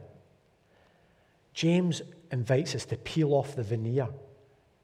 James 1.54 2.02
invites 2.30 2.76
us 2.76 2.84
to 2.84 2.96
peel 2.98 3.34
off 3.34 3.56
the 3.56 3.64
veneer. 3.64 4.06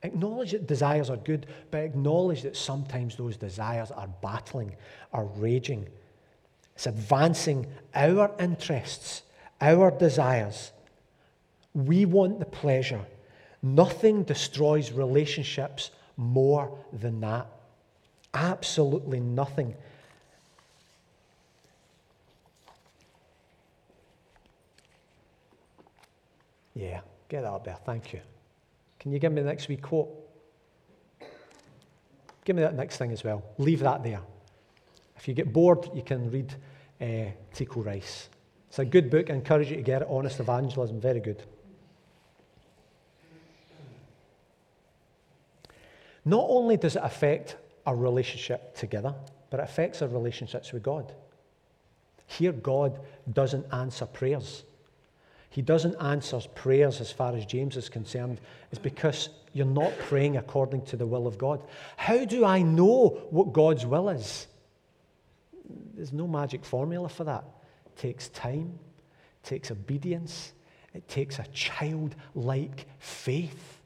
Acknowledge 0.03 0.51
that 0.51 0.67
desires 0.67 1.11
are 1.11 1.17
good, 1.17 1.47
but 1.71 1.85
acknowledge 1.85 2.43
that 2.43 2.57
sometimes 2.57 3.17
those 3.17 3.37
desires 3.37 3.91
are 3.93 4.09
battling, 4.21 4.75
are 5.13 5.27
raging. 5.37 5.87
It's 6.75 6.87
advancing 6.87 7.67
our 7.95 8.35
interests, 8.41 9.23
our 9.61 9.91
desires. 9.93 10.73
We 11.75 12.05
want 12.05 12.41
the 12.41 12.47
pleasure. 12.47 13.05
Nothing 13.63 14.25
destroys 14.25 14.91
relationships 14.91 15.93
more 16.17 16.77
than 16.93 17.21
that. 17.21 17.47
Absolutely 18.35 19.21
nothing. 19.21 19.75
Yeah, 26.75 27.01
get 27.29 27.45
up 27.45 27.65
there. 27.65 27.79
Thank 27.85 28.13
you. 28.15 28.21
Can 29.03 29.11
you 29.11 29.19
give 29.19 29.33
me 29.33 29.43
the 29.43 29.49
next 29.49 29.67
week 29.67 29.83
quote? 29.83 30.11
Give 32.45 32.55
me 32.55 32.63
that 32.63 32.77
next 32.77 32.99
thing 32.99 33.11
as 33.11 33.25
well. 33.25 33.43
Leave 33.59 33.81
that 33.81 34.05
there. 34.05 34.21
If 35.17 35.27
you 35.27 35.35
get 35.35 35.53
bored, 35.53 35.91
you 35.93 36.03
can 36.03 36.31
read 36.31 36.55
uh, 37.01 37.33
Tico 37.53 37.83
Rice. 37.83 38.29
It's 38.69 38.79
a 38.79 38.85
good 38.85 39.11
book. 39.11 39.29
I 39.29 39.35
encourage 39.35 39.71
you 39.71 39.77
to 39.77 39.83
get 39.83 40.03
it. 40.03 40.09
Honest 40.09 40.39
Evangelism, 40.39 41.01
very 41.01 41.19
good. 41.19 41.43
Not 46.25 46.47
only 46.49 46.77
does 46.77 46.95
it 46.95 47.03
affect 47.05 47.57
our 47.85 47.97
relationship 47.97 48.77
together, 48.77 49.17
but 49.51 49.59
it 49.59 49.65
affects 49.65 50.01
our 50.01 50.09
relationships 50.09 50.73
with 50.73 50.85
God. 50.85 51.13
Here, 52.29 52.53
God 52.53 53.01
doesn't 53.33 53.67
answer 53.73 54.07
prayers. 54.07 54.63
He 55.53 55.61
doesn't 55.61 55.97
answer 56.01 56.41
prayers 56.55 57.03
as 57.03 57.13
far 57.13 57.37
as 57.37 57.45
James 57.45 57.77
is 57.77 57.91
concerned, 57.91 58.41
is 58.71 58.79
because 58.79 59.29
you're 59.53 59.67
not 59.67 59.93
praying 59.99 60.39
according 60.39 60.87
to 60.87 60.97
the 60.97 61.07
will 61.07 61.27
of 61.27 61.37
God. 61.37 61.63
How 61.99 62.25
do 62.25 62.47
I 62.47 62.63
know 62.63 63.09
what 63.29 63.53
God's 63.53 63.85
will 63.85 64.09
is? 64.09 64.47
There's 65.95 66.11
no 66.11 66.27
magic 66.27 66.65
formula 66.65 67.07
for 67.11 67.25
that. 67.25 67.45
It 67.85 67.97
takes 67.99 68.31
time, 68.31 68.79
it 69.43 69.47
takes 69.47 69.71
obedience, 69.71 70.55
it 70.95 71.07
takes 71.07 71.39
a 71.39 71.45
childlike 71.53 72.87
faith. 72.99 73.79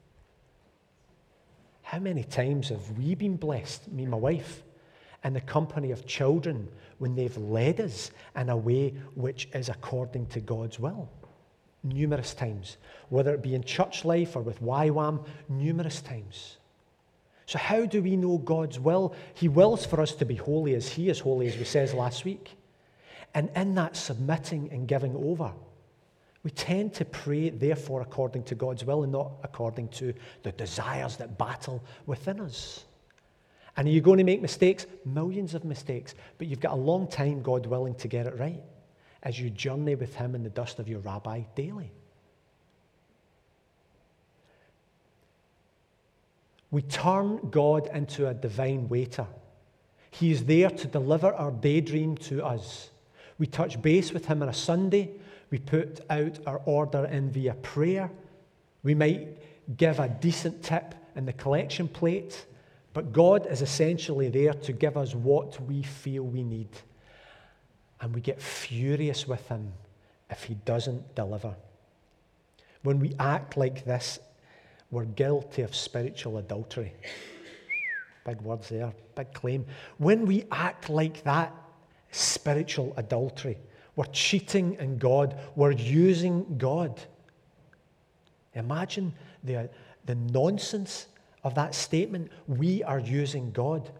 How 1.82 1.98
many 1.98 2.22
times 2.22 2.68
have 2.68 2.96
we 2.96 3.16
been 3.16 3.36
blessed, 3.36 3.90
me 3.90 4.04
and 4.04 4.12
my 4.12 4.18
wife, 4.18 4.62
in 5.24 5.32
the 5.32 5.40
company 5.40 5.90
of 5.90 6.06
children 6.06 6.68
when 6.98 7.16
they've 7.16 7.36
led 7.36 7.80
us 7.80 8.12
in 8.36 8.50
a 8.50 8.56
way 8.56 8.90
which 9.16 9.48
is 9.52 9.68
according 9.68 10.26
to 10.26 10.38
God's 10.40 10.78
will? 10.78 11.10
Numerous 11.86 12.34
times. 12.34 12.76
Whether 13.08 13.34
it 13.34 13.42
be 13.42 13.54
in 13.54 13.62
church 13.62 14.04
life 14.04 14.36
or 14.36 14.42
with 14.42 14.60
YWAM, 14.62 15.24
numerous 15.48 16.00
times. 16.00 16.56
So, 17.46 17.58
how 17.58 17.86
do 17.86 18.02
we 18.02 18.16
know 18.16 18.38
God's 18.38 18.80
will? 18.80 19.14
He 19.34 19.48
wills 19.48 19.86
for 19.86 20.00
us 20.00 20.12
to 20.16 20.24
be 20.24 20.34
holy 20.34 20.74
as 20.74 20.88
He 20.88 21.08
is 21.08 21.20
holy, 21.20 21.46
as 21.46 21.56
we 21.56 21.64
says 21.64 21.94
last 21.94 22.24
week. 22.24 22.56
And 23.34 23.50
in 23.54 23.74
that 23.76 23.96
submitting 23.96 24.70
and 24.72 24.88
giving 24.88 25.14
over, 25.14 25.52
we 26.42 26.50
tend 26.50 26.94
to 26.94 27.04
pray, 27.04 27.50
therefore, 27.50 28.00
according 28.00 28.44
to 28.44 28.54
God's 28.54 28.84
will 28.84 29.04
and 29.04 29.12
not 29.12 29.32
according 29.44 29.88
to 29.88 30.12
the 30.42 30.52
desires 30.52 31.16
that 31.18 31.38
battle 31.38 31.82
within 32.06 32.40
us. 32.40 32.84
And 33.76 33.86
are 33.86 33.90
you 33.90 34.00
going 34.00 34.18
to 34.18 34.24
make 34.24 34.42
mistakes? 34.42 34.86
Millions 35.04 35.54
of 35.54 35.64
mistakes. 35.64 36.14
But 36.38 36.46
you've 36.48 36.60
got 36.60 36.72
a 36.72 36.76
long 36.76 37.08
time, 37.08 37.42
God 37.42 37.66
willing, 37.66 37.94
to 37.96 38.08
get 38.08 38.26
it 38.26 38.38
right 38.38 38.62
as 39.26 39.38
you 39.38 39.50
journey 39.50 39.94
with 39.94 40.14
Him 40.14 40.34
in 40.34 40.42
the 40.42 40.48
dust 40.48 40.78
of 40.78 40.88
your 40.88 41.00
rabbi 41.00 41.42
daily. 41.54 41.90
We 46.70 46.80
turn 46.82 47.50
God 47.50 47.88
into 47.92 48.28
a 48.28 48.34
divine 48.34 48.88
waiter. 48.88 49.26
He 50.10 50.30
is 50.30 50.44
there 50.44 50.70
to 50.70 50.86
deliver 50.86 51.34
our 51.34 51.50
daydream 51.50 52.16
to 52.18 52.44
us. 52.44 52.90
We 53.38 53.46
touch 53.46 53.82
base 53.82 54.12
with 54.12 54.24
Him 54.24 54.42
on 54.42 54.48
a 54.48 54.54
Sunday 54.54 55.10
we 55.50 55.58
put 55.58 56.00
out 56.10 56.38
our 56.46 56.60
order 56.64 57.04
in 57.06 57.30
via 57.30 57.54
prayer. 57.54 58.10
We 58.82 58.94
might 58.94 59.76
give 59.76 60.00
a 60.00 60.08
decent 60.08 60.62
tip 60.62 60.94
in 61.14 61.24
the 61.24 61.32
collection 61.32 61.88
plate, 61.88 62.46
but 62.92 63.12
God 63.12 63.46
is 63.46 63.62
essentially 63.62 64.28
there 64.28 64.54
to 64.54 64.72
give 64.72 64.96
us 64.96 65.14
what 65.14 65.60
we 65.62 65.82
feel 65.82 66.24
we 66.24 66.42
need. 66.42 66.68
And 68.00 68.14
we 68.14 68.20
get 68.20 68.40
furious 68.40 69.26
with 69.26 69.46
Him 69.48 69.72
if 70.30 70.44
He 70.44 70.54
doesn't 70.54 71.14
deliver. 71.14 71.54
When 72.82 73.00
we 73.00 73.14
act 73.18 73.56
like 73.56 73.84
this, 73.84 74.18
we're 74.90 75.04
guilty 75.04 75.62
of 75.62 75.74
spiritual 75.74 76.38
adultery. 76.38 76.92
Big 78.24 78.40
words 78.42 78.68
there, 78.68 78.92
big 79.14 79.32
claim. 79.32 79.64
When 79.98 80.26
we 80.26 80.44
act 80.50 80.88
like 80.88 81.22
that, 81.24 81.52
spiritual 82.10 82.94
adultery. 82.96 83.58
We're 83.94 84.06
cheating 84.06 84.76
in 84.78 84.98
God. 84.98 85.38
We're 85.54 85.72
using 85.72 86.58
God. 86.58 87.00
Imagine 88.54 89.12
the, 89.44 89.68
the 90.04 90.14
nonsense 90.14 91.06
of 91.44 91.54
that 91.54 91.74
statement. 91.74 92.30
We 92.46 92.82
are 92.82 92.98
using 92.98 93.50
God. 93.52 93.90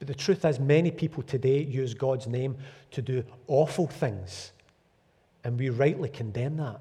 But 0.00 0.08
the 0.08 0.14
truth 0.14 0.44
is, 0.46 0.58
many 0.58 0.90
people 0.90 1.22
today 1.22 1.62
use 1.62 1.94
God's 1.94 2.26
name 2.26 2.56
to 2.92 3.02
do 3.02 3.22
awful 3.46 3.86
things, 3.86 4.50
and 5.44 5.58
we 5.58 5.68
rightly 5.68 6.08
condemn 6.08 6.56
that. 6.56 6.80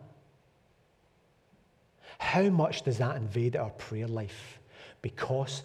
How 2.17 2.43
much 2.43 2.83
does 2.83 2.97
that 2.97 3.17
invade 3.17 3.57
our 3.57 3.71
prayer 3.71 4.07
life? 4.07 4.59
Because 5.01 5.63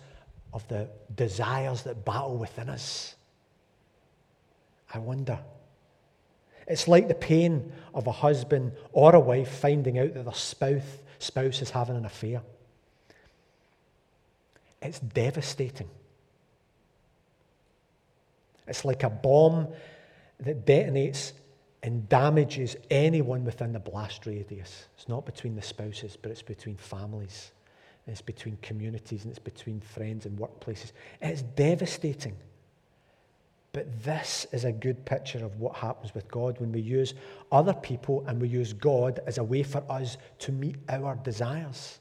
of 0.53 0.67
the 0.69 0.89
desires 1.15 1.83
that 1.85 2.05
battle 2.05 2.37
within 2.37 2.69
us. 2.69 3.15
I 4.93 4.99
wonder. 4.99 5.39
It's 6.67 6.89
like 6.89 7.07
the 7.07 7.15
pain 7.15 7.73
of 7.95 8.07
a 8.09 8.13
husband 8.13 8.73
or 8.93 9.15
a 9.15 9.21
wife 9.21 9.49
finding 9.49 9.99
out 9.99 10.15
that 10.15 10.25
their 10.25 10.35
spouse, 10.35 10.83
spouse 11.21 11.63
is 11.63 11.71
having 11.71 11.97
an 11.97 12.05
affair. 12.05 12.43
It's 14.83 14.99
devastating. 14.99 15.89
It's 18.67 18.85
like 18.85 19.03
a 19.03 19.11
bomb 19.11 19.69
that 20.41 20.67
detonates 20.67 21.33
and 21.83 22.09
damages 22.09 22.77
anyone 22.91 23.45
within 23.45 23.73
the 23.73 23.79
blast 23.79 24.27
radius. 24.27 24.87
It's 24.97 25.09
not 25.09 25.27
between 25.27 25.55
the 25.55 25.63
spouses, 25.63 26.17
but 26.21 26.31
it's 26.31 26.43
between 26.43 26.77
families, 26.77 27.53
it's 28.07 28.23
between 28.23 28.57
communities, 28.63 29.25
and 29.25 29.31
it's 29.31 29.39
between 29.39 29.81
friends 29.81 30.25
and 30.25 30.39
workplaces. 30.39 30.93
It's 31.21 31.43
devastating. 31.43 32.37
But 33.75 34.05
this 34.05 34.47
is 34.53 34.65
a 34.65 34.73
good 34.73 35.05
picture 35.05 35.45
of 35.45 35.59
what 35.59 35.75
happens 35.75 36.15
with 36.15 36.29
God 36.29 36.61
when 36.61 36.71
we 36.71 36.81
use 36.81 37.13
other 37.51 37.75
people 37.75 38.25
and 38.29 38.41
we 38.41 38.49
use 38.49 38.73
God 38.73 39.21
as 39.27 39.39
a 39.39 39.45
way 39.45 39.65
for 39.65 39.83
us 39.91 40.17
to 40.39 40.53
meet 40.53 40.77
our 40.89 41.17
desires. 41.17 41.99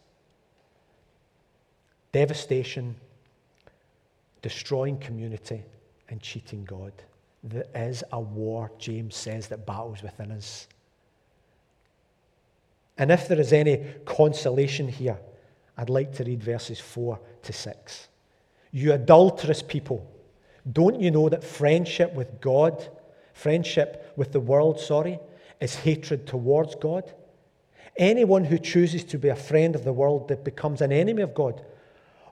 Devastation, 2.11 2.95
destroying 4.43 4.99
community, 4.99 5.63
and 6.09 6.21
cheating 6.21 6.63
God. 6.65 6.93
There 7.43 7.65
is 7.75 8.03
a 8.11 8.19
war, 8.19 8.71
James 8.77 9.15
says, 9.15 9.47
that 9.47 9.65
battles 9.65 10.01
within 10.01 10.31
us. 10.31 10.67
And 12.97 13.11
if 13.11 13.27
there 13.27 13.39
is 13.39 13.51
any 13.51 13.83
consolation 14.05 14.87
here, 14.87 15.17
I'd 15.77 15.89
like 15.89 16.13
to 16.13 16.23
read 16.23 16.43
verses 16.43 16.79
4 16.79 17.19
to 17.43 17.53
6. 17.53 18.07
You 18.71 18.93
adulterous 18.93 19.61
people 19.61 20.09
don't 20.71 21.01
you 21.01 21.11
know 21.11 21.29
that 21.29 21.43
friendship 21.43 22.13
with 22.13 22.39
God, 22.39 22.87
friendship 23.33 24.13
with 24.15 24.31
the 24.31 24.39
world, 24.39 24.79
sorry, 24.79 25.19
is 25.59 25.75
hatred 25.75 26.25
towards 26.25 26.75
God? 26.75 27.11
Anyone 27.97 28.45
who 28.45 28.57
chooses 28.57 29.03
to 29.05 29.17
be 29.17 29.29
a 29.29 29.35
friend 29.35 29.75
of 29.75 29.83
the 29.83 29.93
world 29.93 30.29
that 30.29 30.43
becomes 30.43 30.81
an 30.81 30.91
enemy 30.91 31.21
of 31.21 31.33
God. 31.33 31.63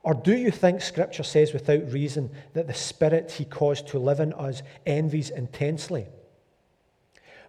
Or 0.04 0.14
do 0.14 0.36
you 0.36 0.50
think 0.50 0.82
Scripture 0.82 1.24
says 1.24 1.54
without 1.54 1.92
reason 1.92 2.32
that 2.54 2.68
the 2.68 2.74
Spirit 2.74 3.32
He 3.32 3.46
caused 3.46 3.88
to 3.90 4.00
live 4.00 4.20
in 4.20 4.34
us 4.34 4.64
envies 4.86 5.30
intensely? 5.30 6.08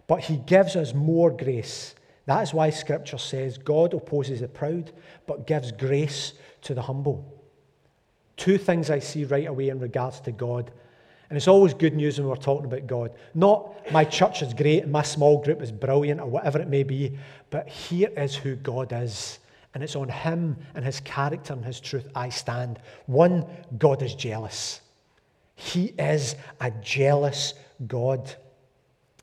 But 0.07 0.21
He 0.21 0.37
gives 0.37 0.75
us 0.75 0.93
more 0.93 1.31
grace. 1.31 1.95
That 2.25 2.41
is 2.41 2.53
why 2.53 2.69
Scripture 2.69 3.17
says 3.17 3.57
God 3.57 3.93
opposes 3.93 4.41
the 4.41 4.47
proud, 4.47 4.91
but 5.25 5.47
gives 5.47 5.71
grace 5.71 6.33
to 6.61 6.73
the 6.73 6.81
humble. 6.81 7.41
Two 8.37 8.57
things 8.57 8.89
I 8.89 8.99
see 8.99 9.25
right 9.25 9.47
away 9.47 9.69
in 9.69 9.79
regards 9.79 10.19
to 10.21 10.31
God. 10.31 10.71
And 11.29 11.37
it's 11.37 11.47
always 11.47 11.73
good 11.73 11.95
news 11.95 12.19
when 12.19 12.27
we're 12.27 12.35
talking 12.35 12.65
about 12.65 12.85
God. 12.85 13.11
Not 13.33 13.91
my 13.91 14.05
church 14.05 14.41
is 14.43 14.53
great 14.53 14.83
and 14.83 14.91
my 14.91 15.01
small 15.01 15.41
group 15.41 15.61
is 15.61 15.71
brilliant 15.71 16.21
or 16.21 16.27
whatever 16.27 16.59
it 16.59 16.67
may 16.67 16.83
be, 16.83 17.17
but 17.49 17.67
here 17.67 18.11
is 18.15 18.35
who 18.35 18.55
God 18.55 18.93
is. 18.93 19.39
And 19.73 19.83
it's 19.83 19.95
on 19.95 20.09
Him 20.09 20.57
and 20.75 20.85
His 20.85 20.99
character 20.99 21.53
and 21.53 21.65
His 21.65 21.79
truth 21.79 22.07
I 22.15 22.29
stand. 22.29 22.79
One, 23.05 23.45
God 23.77 24.01
is 24.01 24.15
jealous. 24.15 24.81
He 25.55 25.93
is 25.97 26.35
a 26.59 26.71
jealous 26.71 27.53
God. 27.87 28.33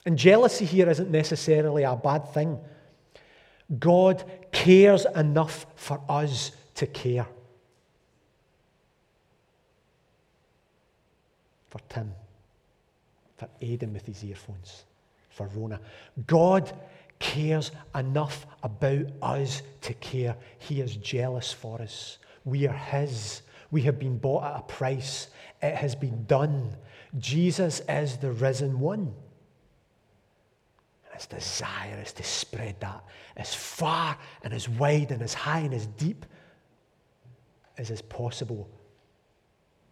And 0.06 0.16
jealousy 0.16 0.64
here 0.64 0.88
isn't 0.88 1.10
necessarily 1.10 1.82
a 1.82 1.96
bad 1.96 2.32
thing. 2.32 2.58
God 3.78 4.24
cares 4.50 5.06
enough 5.14 5.66
for 5.76 6.00
us 6.08 6.52
to 6.74 6.86
care. 6.86 7.26
For 11.68 11.78
Tim, 11.88 12.12
for 13.36 13.48
Aidan 13.60 13.92
with 13.92 14.06
his 14.06 14.24
earphones, 14.24 14.84
for 15.28 15.46
Rona. 15.54 15.80
God 16.26 16.72
cares 17.20 17.70
enough 17.94 18.46
about 18.64 19.06
us 19.22 19.62
to 19.82 19.94
care. 19.94 20.36
He 20.58 20.80
is 20.80 20.96
jealous 20.96 21.52
for 21.52 21.80
us. 21.80 22.18
We 22.44 22.66
are 22.66 22.76
His. 22.76 23.42
We 23.70 23.82
have 23.82 24.00
been 24.00 24.18
bought 24.18 24.44
at 24.44 24.58
a 24.58 24.62
price. 24.62 25.28
It 25.62 25.76
has 25.76 25.94
been 25.94 26.24
done. 26.24 26.76
Jesus 27.18 27.82
is 27.88 28.16
the 28.16 28.32
risen 28.32 28.80
one. 28.80 29.14
And 31.04 31.14
his 31.14 31.26
desire 31.26 32.00
is 32.02 32.12
to 32.14 32.24
spread 32.24 32.80
that 32.80 33.04
as 33.36 33.54
far 33.54 34.16
and 34.42 34.52
as 34.52 34.68
wide 34.68 35.12
and 35.12 35.22
as 35.22 35.34
high 35.34 35.60
and 35.60 35.74
as 35.74 35.86
deep 35.86 36.26
as 37.78 37.90
is 37.90 38.02
possible. 38.02 38.68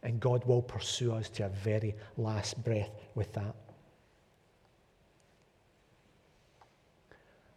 And 0.03 0.21
God 0.21 0.45
will 0.45 0.63
pursue 0.63 1.13
us 1.13 1.29
to 1.31 1.45
our 1.45 1.49
very 1.51 1.95
last 2.17 2.63
breath 2.65 2.91
with 3.15 3.33
that. 3.35 3.55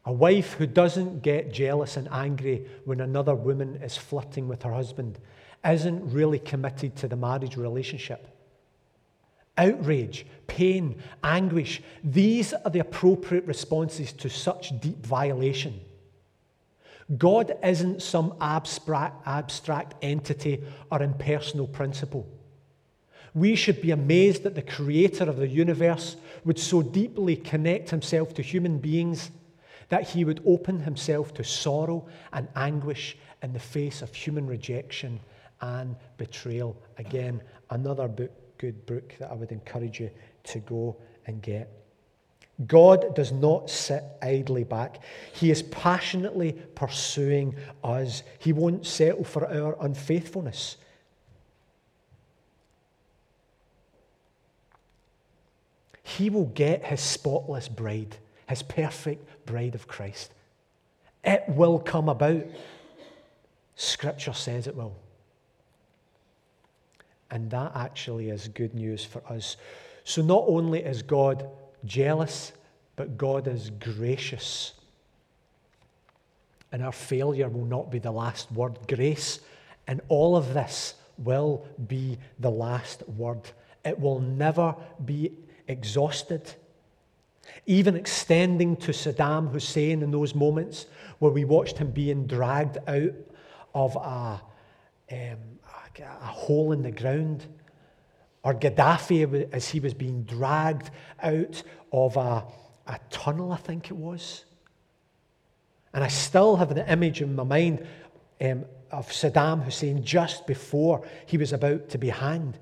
A 0.05 0.11
wife 0.11 0.53
who 0.53 0.65
doesn't 0.65 1.21
get 1.21 1.53
jealous 1.53 1.95
and 1.95 2.07
angry 2.11 2.65
when 2.85 3.01
another 3.01 3.35
woman 3.35 3.75
is 3.83 3.97
flirting 3.97 4.47
with 4.47 4.63
her 4.63 4.73
husband 4.73 5.19
isn't 5.63 6.11
really 6.11 6.39
committed 6.39 6.95
to 6.97 7.07
the 7.07 7.15
marriage 7.15 7.55
relationship. 7.55 8.27
Outrage, 9.57 10.25
pain, 10.47 10.95
anguish, 11.23 11.83
these 12.03 12.53
are 12.53 12.71
the 12.71 12.79
appropriate 12.79 13.45
responses 13.45 14.11
to 14.13 14.29
such 14.29 14.79
deep 14.79 15.05
violation. 15.05 15.79
God 17.17 17.57
isn't 17.63 18.01
some 18.01 18.33
abstract, 18.39 19.27
abstract 19.27 19.95
entity 20.01 20.63
or 20.91 21.03
impersonal 21.03 21.67
principle. 21.67 22.27
We 23.33 23.55
should 23.55 23.81
be 23.81 23.91
amazed 23.91 24.43
that 24.43 24.55
the 24.55 24.61
creator 24.61 25.25
of 25.25 25.37
the 25.37 25.47
universe 25.47 26.15
would 26.43 26.57
so 26.57 26.81
deeply 26.81 27.35
connect 27.35 27.89
himself 27.89 28.33
to 28.35 28.41
human 28.41 28.77
beings 28.77 29.29
that 29.91 30.07
he 30.07 30.23
would 30.23 30.41
open 30.45 30.79
himself 30.79 31.33
to 31.33 31.43
sorrow 31.43 32.07
and 32.31 32.47
anguish 32.55 33.17
in 33.43 33.51
the 33.51 33.59
face 33.59 34.01
of 34.01 34.15
human 34.15 34.47
rejection 34.47 35.19
and 35.59 35.97
betrayal. 36.15 36.81
Again, 36.97 37.41
another 37.71 38.07
book, 38.07 38.31
good 38.57 38.85
book 38.85 39.13
that 39.19 39.29
I 39.29 39.33
would 39.33 39.51
encourage 39.51 39.99
you 39.99 40.09
to 40.45 40.59
go 40.59 40.95
and 41.27 41.41
get. 41.41 41.69
God 42.67 43.13
does 43.15 43.33
not 43.33 43.69
sit 43.69 44.01
idly 44.21 44.63
back. 44.63 45.03
He 45.33 45.51
is 45.51 45.61
passionately 45.61 46.53
pursuing 46.73 47.53
us. 47.83 48.23
He 48.39 48.53
won't 48.53 48.85
settle 48.85 49.25
for 49.25 49.45
our 49.45 49.75
unfaithfulness. 49.81 50.77
He 56.01 56.29
will 56.29 56.45
get 56.45 56.85
his 56.85 57.01
spotless 57.01 57.67
bride 57.67 58.15
his 58.51 58.61
perfect 58.61 59.25
bride 59.45 59.75
of 59.75 59.87
Christ. 59.87 60.33
It 61.23 61.43
will 61.47 61.79
come 61.79 62.09
about. 62.09 62.43
Scripture 63.75 64.33
says 64.33 64.67
it 64.67 64.75
will. 64.75 64.95
And 67.29 67.49
that 67.51 67.71
actually 67.75 68.29
is 68.29 68.47
good 68.49 68.73
news 68.73 69.05
for 69.05 69.21
us. 69.29 69.57
So, 70.03 70.21
not 70.21 70.43
only 70.47 70.79
is 70.83 71.01
God 71.01 71.49
jealous, 71.85 72.51
but 72.95 73.17
God 73.17 73.47
is 73.47 73.69
gracious. 73.69 74.73
And 76.71 76.83
our 76.83 76.91
failure 76.91 77.49
will 77.49 77.65
not 77.65 77.91
be 77.91 77.99
the 77.99 78.11
last 78.11 78.51
word. 78.51 78.77
Grace 78.87 79.39
and 79.87 80.01
all 80.07 80.35
of 80.35 80.53
this 80.53 80.95
will 81.17 81.65
be 81.87 82.17
the 82.39 82.49
last 82.49 83.07
word. 83.09 83.41
It 83.83 83.99
will 83.99 84.19
never 84.19 84.75
be 85.03 85.33
exhausted 85.67 86.53
even 87.65 87.95
extending 87.95 88.75
to 88.77 88.91
Saddam 88.91 89.51
Hussein 89.51 90.01
in 90.01 90.11
those 90.11 90.33
moments 90.35 90.87
where 91.19 91.31
we 91.31 91.45
watched 91.45 91.77
him 91.77 91.91
being 91.91 92.25
dragged 92.25 92.77
out 92.87 93.13
of 93.73 93.95
a, 93.95 94.41
um, 95.11 95.37
a 95.99 96.25
hole 96.25 96.71
in 96.71 96.81
the 96.81 96.91
ground, 96.91 97.45
or 98.43 98.53
Gaddafi 98.53 99.51
as 99.53 99.69
he 99.69 99.79
was 99.79 99.93
being 99.93 100.23
dragged 100.23 100.89
out 101.21 101.61
of 101.91 102.17
a, 102.17 102.43
a 102.87 102.99
tunnel, 103.09 103.51
I 103.51 103.57
think 103.57 103.91
it 103.91 103.97
was. 103.97 104.45
And 105.93 106.03
I 106.03 106.07
still 106.07 106.55
have 106.55 106.73
the 106.73 106.89
image 106.91 107.21
in 107.21 107.35
my 107.35 107.43
mind 107.43 107.85
um, 108.41 108.65
of 108.89 109.09
Saddam 109.09 109.63
Hussein 109.63 110.03
just 110.03 110.47
before 110.47 111.07
he 111.25 111.37
was 111.37 111.53
about 111.53 111.89
to 111.89 111.97
be 111.97 112.09
hanged. 112.09 112.57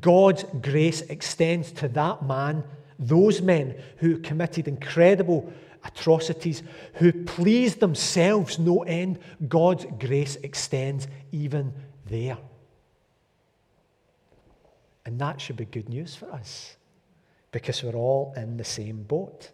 God's 0.00 0.44
grace 0.62 1.00
extends 1.02 1.72
to 1.72 1.88
that 1.88 2.24
man 2.24 2.62
those 2.98 3.42
men 3.42 3.76
who 3.98 4.18
committed 4.18 4.68
incredible 4.68 5.52
atrocities, 5.84 6.62
who 6.94 7.12
pleased 7.12 7.80
themselves 7.80 8.58
no 8.58 8.82
end, 8.82 9.18
God's 9.48 9.86
grace 9.98 10.36
extends 10.36 11.06
even 11.32 11.72
there. 12.06 12.38
And 15.06 15.18
that 15.20 15.40
should 15.40 15.56
be 15.56 15.66
good 15.66 15.88
news 15.88 16.14
for 16.14 16.30
us 16.32 16.76
because 17.52 17.82
we're 17.82 17.94
all 17.94 18.32
in 18.36 18.56
the 18.56 18.64
same 18.64 19.02
boat. 19.02 19.50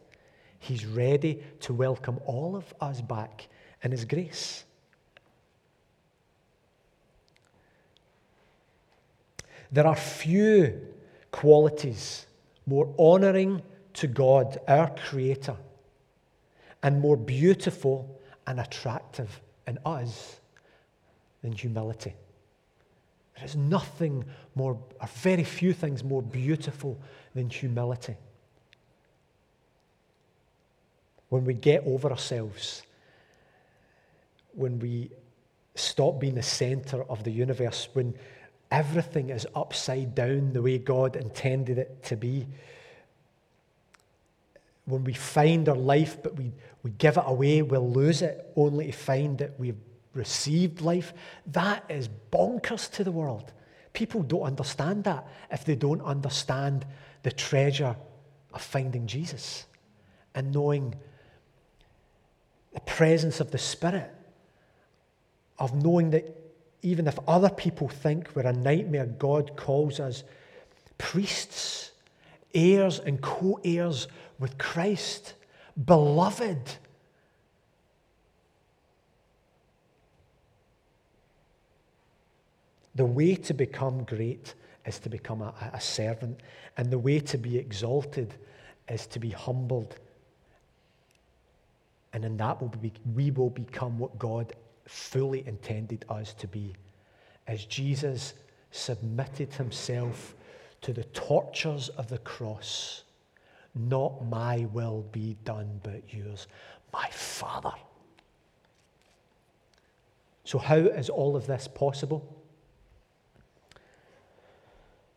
He's 0.58 0.86
ready 0.86 1.42
to 1.60 1.74
welcome 1.74 2.20
all 2.24 2.54
of 2.54 2.72
us 2.80 3.00
back 3.00 3.48
in 3.82 3.90
His 3.90 4.04
grace. 4.04 4.64
There 9.72 9.86
are 9.86 9.96
few 9.96 10.80
qualities 11.30 12.26
more 12.70 12.94
honoring 12.98 13.60
to 13.94 14.06
God, 14.06 14.58
our 14.68 14.94
Creator, 14.94 15.56
and 16.84 17.00
more 17.00 17.16
beautiful 17.16 18.20
and 18.46 18.60
attractive 18.60 19.40
in 19.66 19.76
us 19.84 20.38
than 21.42 21.50
humility. 21.50 22.14
There 23.34 23.44
is 23.44 23.56
nothing 23.56 24.24
more, 24.54 24.78
or 25.00 25.08
very 25.16 25.42
few 25.42 25.72
things 25.72 26.04
more 26.04 26.22
beautiful 26.22 26.96
than 27.34 27.50
humility. 27.50 28.16
When 31.28 31.44
we 31.44 31.54
get 31.54 31.82
over 31.86 32.08
ourselves, 32.08 32.84
when 34.52 34.78
we 34.78 35.10
stop 35.74 36.20
being 36.20 36.36
the 36.36 36.42
center 36.42 37.02
of 37.02 37.24
the 37.24 37.32
universe, 37.32 37.88
when 37.94 38.14
everything 38.70 39.30
is 39.30 39.46
upside 39.54 40.14
down 40.14 40.52
the 40.52 40.62
way 40.62 40.78
God 40.78 41.16
intended 41.16 41.78
it 41.78 42.02
to 42.04 42.16
be. 42.16 42.46
When 44.84 45.04
we 45.04 45.12
find 45.12 45.68
our 45.68 45.76
life, 45.76 46.18
but 46.22 46.36
we, 46.36 46.52
we 46.82 46.90
give 46.92 47.16
it 47.16 47.24
away, 47.26 47.62
we'll 47.62 47.90
lose 47.90 48.22
it 48.22 48.52
only 48.56 48.86
to 48.86 48.92
find 48.92 49.38
that 49.38 49.58
we've 49.58 49.76
received 50.14 50.80
life. 50.80 51.12
That 51.46 51.84
is 51.88 52.08
bonkers 52.32 52.90
to 52.92 53.04
the 53.04 53.12
world. 53.12 53.52
People 53.92 54.22
don't 54.22 54.42
understand 54.42 55.04
that 55.04 55.26
if 55.50 55.64
they 55.64 55.74
don't 55.74 56.02
understand 56.02 56.86
the 57.22 57.32
treasure 57.32 57.96
of 58.52 58.62
finding 58.62 59.06
Jesus 59.06 59.66
and 60.34 60.52
knowing 60.52 60.94
the 62.72 62.80
presence 62.80 63.40
of 63.40 63.50
the 63.50 63.58
Spirit, 63.58 64.12
of 65.58 65.74
knowing 65.74 66.10
that 66.10 66.39
even 66.82 67.06
if 67.06 67.18
other 67.28 67.50
people 67.50 67.88
think 67.88 68.30
we're 68.34 68.46
a 68.46 68.52
nightmare, 68.52 69.06
God 69.06 69.56
calls 69.56 70.00
us 70.00 70.24
priests, 70.98 71.92
heirs 72.54 72.98
and 72.98 73.20
co 73.20 73.60
heirs 73.64 74.08
with 74.38 74.56
Christ, 74.58 75.34
beloved. 75.84 76.76
The 82.94 83.06
way 83.06 83.34
to 83.36 83.54
become 83.54 84.04
great 84.04 84.54
is 84.84 84.98
to 85.00 85.08
become 85.08 85.42
a, 85.42 85.54
a, 85.72 85.80
servant, 85.80 86.40
and 86.76 86.90
the 86.90 86.98
way 86.98 87.20
to 87.20 87.38
be 87.38 87.56
exalted 87.56 88.34
is 88.88 89.06
to 89.08 89.18
be 89.18 89.30
humbled. 89.30 89.96
And 92.12 92.24
in 92.24 92.36
that, 92.38 92.60
will 92.60 92.68
be, 92.68 92.92
we 93.14 93.30
will 93.30 93.50
become 93.50 93.98
what 93.98 94.18
God 94.18 94.52
fully 94.90 95.46
intended 95.46 96.04
us 96.08 96.34
to 96.34 96.48
be. 96.48 96.74
As 97.46 97.64
Jesus 97.64 98.34
submitted 98.72 99.54
himself 99.54 100.34
to 100.80 100.92
the 100.92 101.04
tortures 101.04 101.90
of 101.90 102.08
the 102.08 102.18
cross, 102.18 103.04
not 103.72 104.26
my 104.26 104.66
will 104.72 105.04
be 105.12 105.36
done, 105.44 105.80
but 105.84 106.02
yours, 106.12 106.48
my 106.92 107.08
Father. 107.12 107.72
So, 110.42 110.58
how 110.58 110.78
is 110.78 111.08
all 111.08 111.36
of 111.36 111.46
this 111.46 111.68
possible? 111.68 112.36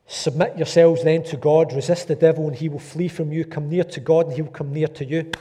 Submit 0.05 0.55
yourselves 0.55 1.03
then 1.03 1.23
to 1.23 1.37
God, 1.37 1.73
resist 1.73 2.07
the 2.07 2.15
devil, 2.15 2.47
and 2.47 2.55
he 2.55 2.69
will 2.69 2.77
flee 2.77 3.07
from 3.07 3.31
you. 3.31 3.43
Come 3.43 3.69
near 3.69 3.85
to 3.85 3.99
God, 3.99 4.27
and 4.27 4.35
he 4.35 4.43
will 4.43 4.51
come 4.51 4.71
near 4.71 4.87
to 4.89 5.03
you. 5.03 5.31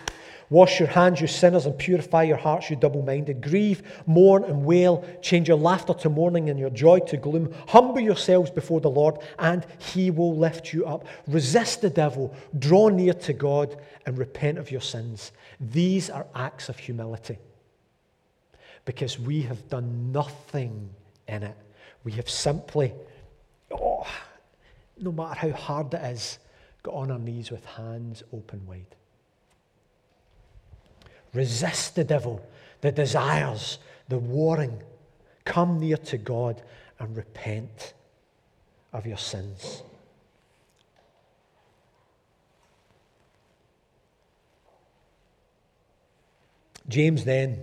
Wash 0.53 0.81
your 0.81 0.89
hands, 0.89 1.19
you 1.19 1.27
sinners, 1.27 1.65
and 1.65 1.79
purify 1.79 2.25
your 2.25 2.37
hearts, 2.37 2.69
you 2.69 2.77
double 2.77 3.01
minded. 3.01 3.41
Grieve, 3.41 3.83
mourn, 4.05 4.45
and 4.45 4.67
wail. 4.67 5.03
Change 5.23 5.49
your 5.49 5.57
laughter 5.57 5.95
to 5.95 6.11
mourning 6.11 6.51
and 6.51 6.59
your 6.59 6.69
joy 6.69 6.99
to 6.99 7.17
gloom. 7.17 7.55
Humble 7.69 8.01
yourselves 8.01 8.51
before 8.51 8.83
the 8.83 8.91
Lord, 8.91 9.17
and 9.39 9.65
he 9.79 10.11
will 10.11 10.37
lift 10.37 10.75
you 10.75 10.85
up. 10.85 11.07
Resist 11.27 11.81
the 11.81 11.89
devil, 11.89 12.37
draw 12.59 12.91
near 12.91 13.15
to 13.15 13.33
God, 13.33 13.81
and 14.05 14.19
repent 14.19 14.59
of 14.59 14.71
your 14.71 14.83
sins. 14.83 15.33
These 15.59 16.11
are 16.11 16.27
acts 16.35 16.69
of 16.69 16.79
humility 16.79 17.39
because 18.85 19.19
we 19.19 19.41
have 19.41 19.71
done 19.71 20.13
nothing 20.13 20.91
in 21.29 21.45
it. 21.45 21.57
We 22.05 22.13
have 22.13 22.29
simply, 22.29 22.93
oh, 23.71 24.07
no 24.99 25.13
matter 25.13 25.35
how 25.35 25.53
hard 25.53 25.95
it 25.95 26.03
is, 26.13 26.39
got 26.83 26.93
on 26.93 27.11
our 27.11 27.19
knees 27.19 27.51
with 27.51 27.65
hands 27.65 28.23
open 28.35 28.67
wide. 28.67 28.97
Resist 31.35 31.95
the 31.95 32.05
devil, 32.05 32.45
the 32.81 32.93
desires, 32.93 33.79
the 34.09 34.19
warring. 34.19 34.83
Come 35.45 35.81
near 35.81 35.97
to 35.97 36.19
God 36.19 36.63
and 36.99 37.17
repent 37.17 37.95
of 38.93 39.07
your 39.07 39.17
sins. 39.17 39.83
James 46.89 47.25
then 47.25 47.63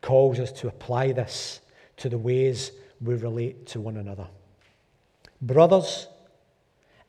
calls 0.00 0.38
us 0.38 0.52
to 0.52 0.68
apply 0.68 1.12
this 1.12 1.60
to 1.96 2.08
the 2.08 2.18
ways 2.18 2.72
we 3.00 3.14
relate 3.14 3.66
to 3.66 3.80
one 3.80 3.96
another. 3.96 4.28
Brothers, 5.42 6.06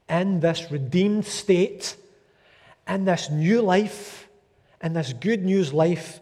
in 0.09 0.39
this 0.39 0.71
redeemed 0.71 1.25
state, 1.25 1.95
in 2.87 3.05
this 3.05 3.29
new 3.29 3.61
life, 3.61 4.27
in 4.81 4.93
this 4.93 5.13
good 5.13 5.43
news 5.43 5.73
life, 5.73 6.19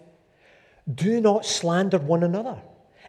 do 0.93 1.21
not 1.21 1.45
slander 1.45 1.99
one 1.99 2.23
another. 2.23 2.57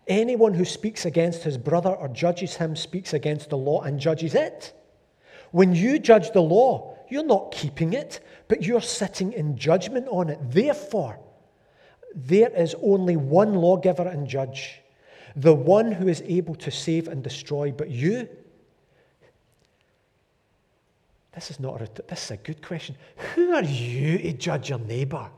Anyone 0.06 0.54
who 0.54 0.64
speaks 0.64 1.06
against 1.06 1.42
his 1.42 1.56
brother 1.56 1.90
or 1.90 2.08
judges 2.08 2.56
him 2.56 2.74
speaks 2.74 3.12
against 3.14 3.50
the 3.50 3.56
law 3.56 3.82
and 3.82 3.98
judges 3.98 4.34
it. 4.34 4.72
When 5.52 5.74
you 5.74 5.98
judge 5.98 6.32
the 6.32 6.42
law, 6.42 6.96
you're 7.08 7.24
not 7.24 7.52
keeping 7.52 7.92
it, 7.92 8.20
but 8.48 8.62
you're 8.62 8.80
sitting 8.80 9.32
in 9.32 9.56
judgment 9.56 10.06
on 10.08 10.30
it. 10.30 10.38
Therefore, 10.42 11.18
there 12.14 12.50
is 12.50 12.74
only 12.82 13.16
one 13.16 13.54
lawgiver 13.54 14.06
and 14.06 14.26
judge, 14.26 14.80
the 15.36 15.54
one 15.54 15.92
who 15.92 16.08
is 16.08 16.22
able 16.26 16.54
to 16.56 16.70
save 16.70 17.08
and 17.08 17.22
destroy. 17.22 17.72
But 17.72 17.90
you, 17.90 18.28
this 21.34 21.50
is 21.50 21.60
not 21.60 21.82
a, 21.82 21.88
this 22.08 22.24
is 22.24 22.30
a 22.32 22.36
good 22.36 22.62
question. 22.62 22.96
Who 23.34 23.54
are 23.54 23.62
you 23.62 24.18
to 24.18 24.32
judge 24.32 24.70
your 24.70 24.80
neighbour? 24.80 25.30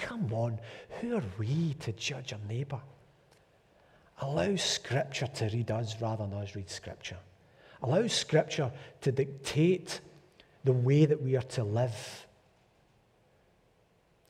Come 0.00 0.32
on, 0.32 0.58
who 1.00 1.16
are 1.16 1.22
we 1.38 1.74
to 1.80 1.92
judge 1.92 2.32
our 2.32 2.38
neighbour? 2.48 2.80
Allow 4.20 4.56
Scripture 4.56 5.26
to 5.26 5.46
read 5.46 5.70
us 5.70 6.00
rather 6.00 6.26
than 6.26 6.38
us 6.38 6.56
read 6.56 6.70
Scripture. 6.70 7.18
Allow 7.82 8.06
Scripture 8.06 8.70
to 9.02 9.12
dictate 9.12 10.00
the 10.64 10.72
way 10.72 11.06
that 11.06 11.22
we 11.22 11.36
are 11.36 11.42
to 11.42 11.64
live. 11.64 12.26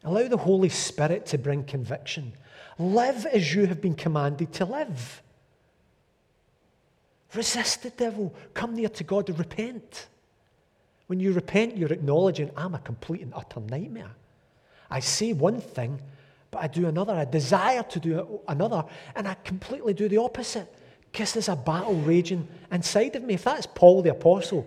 Allow 0.02 0.28
the 0.28 0.36
Holy 0.36 0.68
Spirit 0.68 1.26
to 1.26 1.38
bring 1.38 1.64
conviction. 1.64 2.32
Live 2.78 3.26
as 3.26 3.54
you 3.54 3.66
have 3.66 3.80
been 3.80 3.94
commanded 3.94 4.52
to 4.54 4.64
live. 4.64 5.22
Resist 7.34 7.82
the 7.82 7.90
devil. 7.90 8.34
Come 8.54 8.74
near 8.74 8.88
to 8.88 9.04
God 9.04 9.28
and 9.28 9.38
repent. 9.38 10.08
When 11.06 11.20
you 11.20 11.32
repent, 11.32 11.76
you're 11.76 11.92
acknowledging, 11.92 12.50
I'm 12.56 12.74
a 12.74 12.78
complete 12.78 13.22
and 13.22 13.34
utter 13.34 13.60
nightmare. 13.60 14.12
I 14.90 15.00
say 15.00 15.32
one 15.32 15.60
thing, 15.60 16.00
but 16.50 16.62
I 16.62 16.66
do 16.66 16.86
another. 16.88 17.12
I 17.14 17.24
desire 17.24 17.82
to 17.84 18.00
do 18.00 18.40
another, 18.48 18.84
and 19.14 19.28
I 19.28 19.34
completely 19.44 19.94
do 19.94 20.08
the 20.08 20.18
opposite 20.18 20.72
because 21.10 21.32
there's 21.32 21.48
a 21.48 21.56
battle 21.56 21.94
raging 21.94 22.48
inside 22.70 23.16
of 23.16 23.22
me. 23.22 23.34
If 23.34 23.44
that's 23.44 23.66
Paul 23.66 24.02
the 24.02 24.10
Apostle, 24.10 24.66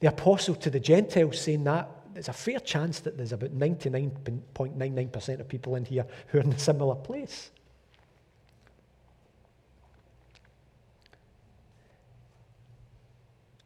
the 0.00 0.08
Apostle 0.08 0.54
to 0.56 0.70
the 0.70 0.80
Gentiles 0.80 1.40
saying 1.40 1.64
that, 1.64 1.88
there's 2.12 2.28
a 2.28 2.32
fair 2.32 2.58
chance 2.58 3.00
that 3.00 3.16
there's 3.16 3.32
about 3.32 3.56
99.99% 3.56 5.40
of 5.40 5.48
people 5.48 5.76
in 5.76 5.84
here 5.84 6.04
who 6.28 6.38
are 6.38 6.42
in 6.42 6.52
a 6.52 6.58
similar 6.58 6.96
place. 6.96 7.50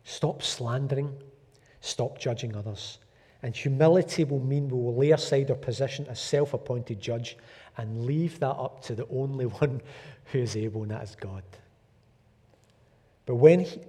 Stop 0.04 0.42
slandering, 0.42 1.12
stop 1.80 2.18
judging 2.18 2.54
others. 2.54 2.98
And 3.44 3.54
humility 3.54 4.24
will 4.24 4.40
mean 4.40 4.70
we 4.70 4.78
will 4.78 4.96
lay 4.96 5.10
aside 5.10 5.50
our 5.50 5.56
position 5.56 6.06
as 6.08 6.18
self 6.18 6.54
appointed 6.54 6.98
judge 6.98 7.36
and 7.76 8.06
leave 8.06 8.40
that 8.40 8.54
up 8.54 8.82
to 8.84 8.94
the 8.94 9.06
only 9.08 9.44
one 9.60 9.82
who 10.32 10.38
is 10.38 10.56
able, 10.56 10.80
and 10.80 10.90
that 10.92 11.02
is 11.02 11.14
God. 11.14 11.42
But 13.26 13.34
when 13.34 13.60
he, 13.60 13.80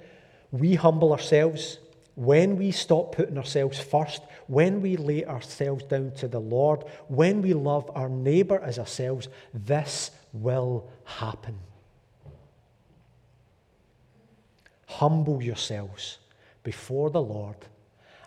we 0.52 0.76
humble 0.76 1.14
ourselves, 1.14 1.80
when 2.16 2.58
we 2.58 2.72
stop 2.72 3.16
putting 3.16 3.38
ourselves 3.38 3.80
first, 3.80 4.24
when 4.48 4.82
we 4.82 4.98
lay 4.98 5.24
ourselves 5.24 5.86
down 5.86 6.12
to 6.18 6.28
the 6.28 6.42
Lord, 6.42 6.84
when 7.08 7.42
we 7.42 7.54
love 7.54 7.90
our 7.96 8.10
neighbour 8.10 8.60
as 8.60 8.78
ourselves, 8.78 9.30
this 9.54 10.12
will 10.34 10.90
happen. 11.06 11.58
Humble 14.88 15.42
yourselves 15.42 16.18
before 16.62 17.10
the 17.10 17.22
Lord 17.22 17.56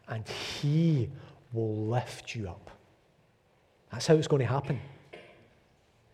and 0.09 0.27
He 0.29 1.11
will 1.53 1.87
lift 1.87 2.35
you 2.35 2.49
up. 2.49 2.71
That's 3.93 4.07
how 4.07 4.15
it's 4.15 4.29
going 4.29 4.41
to 4.41 4.47
happen. 4.47 4.81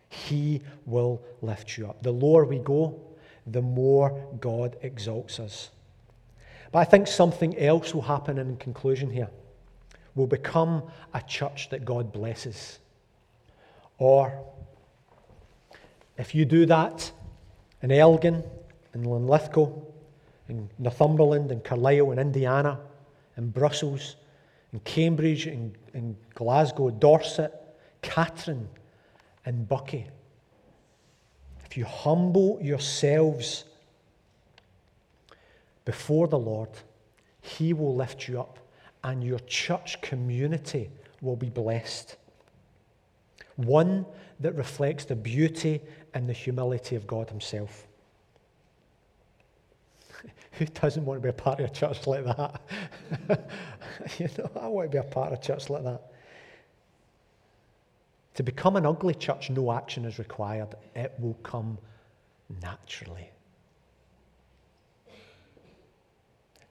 He 0.09 0.61
will 0.85 1.21
lift 1.41 1.77
you 1.77 1.87
up. 1.87 2.01
The 2.01 2.11
lower 2.11 2.45
we 2.45 2.59
go, 2.59 2.99
the 3.47 3.61
more 3.61 4.27
God 4.39 4.77
exalts 4.81 5.39
us. 5.39 5.69
But 6.71 6.79
I 6.79 6.83
think 6.85 7.07
something 7.07 7.57
else 7.57 7.93
will 7.93 8.01
happen 8.01 8.37
in 8.37 8.57
conclusion 8.57 9.09
here. 9.09 9.29
We'll 10.15 10.27
become 10.27 10.83
a 11.13 11.21
church 11.21 11.69
that 11.69 11.83
God 11.83 12.11
blesses. 12.13 12.79
Or, 13.97 14.43
if 16.17 16.33
you 16.33 16.45
do 16.45 16.65
that 16.65 17.11
in 17.81 17.91
Elgin, 17.91 18.43
in 18.93 19.03
Linlithgow, 19.03 19.69
in 20.47 20.69
Northumberland, 20.79 21.51
in 21.51 21.59
Carlisle, 21.61 22.11
in 22.11 22.19
Indiana, 22.19 22.79
in 23.37 23.49
Brussels, 23.49 24.15
in 24.73 24.79
Cambridge, 24.81 25.47
in, 25.47 25.75
in 25.93 26.15
Glasgow, 26.33 26.89
Dorset, 26.89 27.53
Catherine, 28.01 28.67
and 29.45 29.67
Buckie. 29.67 30.07
If 31.65 31.77
you 31.77 31.85
humble 31.85 32.59
yourselves 32.61 33.65
before 35.83 36.27
the 36.27 36.39
Lord, 36.39 36.69
He 37.41 37.73
will 37.73 37.95
lift 37.95 38.27
you 38.27 38.39
up, 38.39 38.59
and 39.03 39.23
your 39.23 39.39
church 39.39 40.01
community 40.01 40.89
will 41.21 41.35
be 41.35 41.49
blessed. 41.49 42.17
One 43.55 44.05
that 44.39 44.55
reflects 44.55 45.05
the 45.05 45.15
beauty 45.15 45.81
and 46.13 46.27
the 46.27 46.33
humility 46.33 46.95
of 46.95 47.07
God 47.07 47.29
Himself. 47.29 47.87
Who 50.59 50.65
doesn't 50.65 51.03
want 51.03 51.21
to 51.21 51.23
be 51.23 51.29
a 51.29 51.33
part 51.33 51.59
of 51.59 51.65
a 51.65 51.73
church 51.73 52.07
like 52.07 52.23
that? 52.25 52.61
you 54.17 54.29
know, 54.37 54.49
I 54.59 54.67
want 54.67 54.89
to 54.89 54.91
be 54.91 54.97
a 54.97 55.03
part 55.03 55.33
of 55.33 55.39
a 55.39 55.41
church 55.41 55.69
like 55.69 55.83
that. 55.83 56.01
To 58.35 58.43
become 58.43 58.75
an 58.75 58.85
ugly 58.85 59.13
church, 59.13 59.49
no 59.49 59.71
action 59.71 60.05
is 60.05 60.19
required. 60.19 60.75
It 60.95 61.13
will 61.19 61.35
come 61.35 61.77
naturally. 62.61 63.29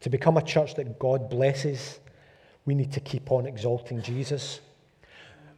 To 0.01 0.11
become 0.11 0.37
a 0.37 0.43
church 0.43 0.75
that 0.75 0.99
God 0.99 1.31
blesses, 1.31 1.99
we 2.67 2.75
need 2.75 2.93
to 2.93 3.01
keep 3.01 3.33
on 3.33 3.47
exalting 3.47 4.03
Jesus. 4.03 4.61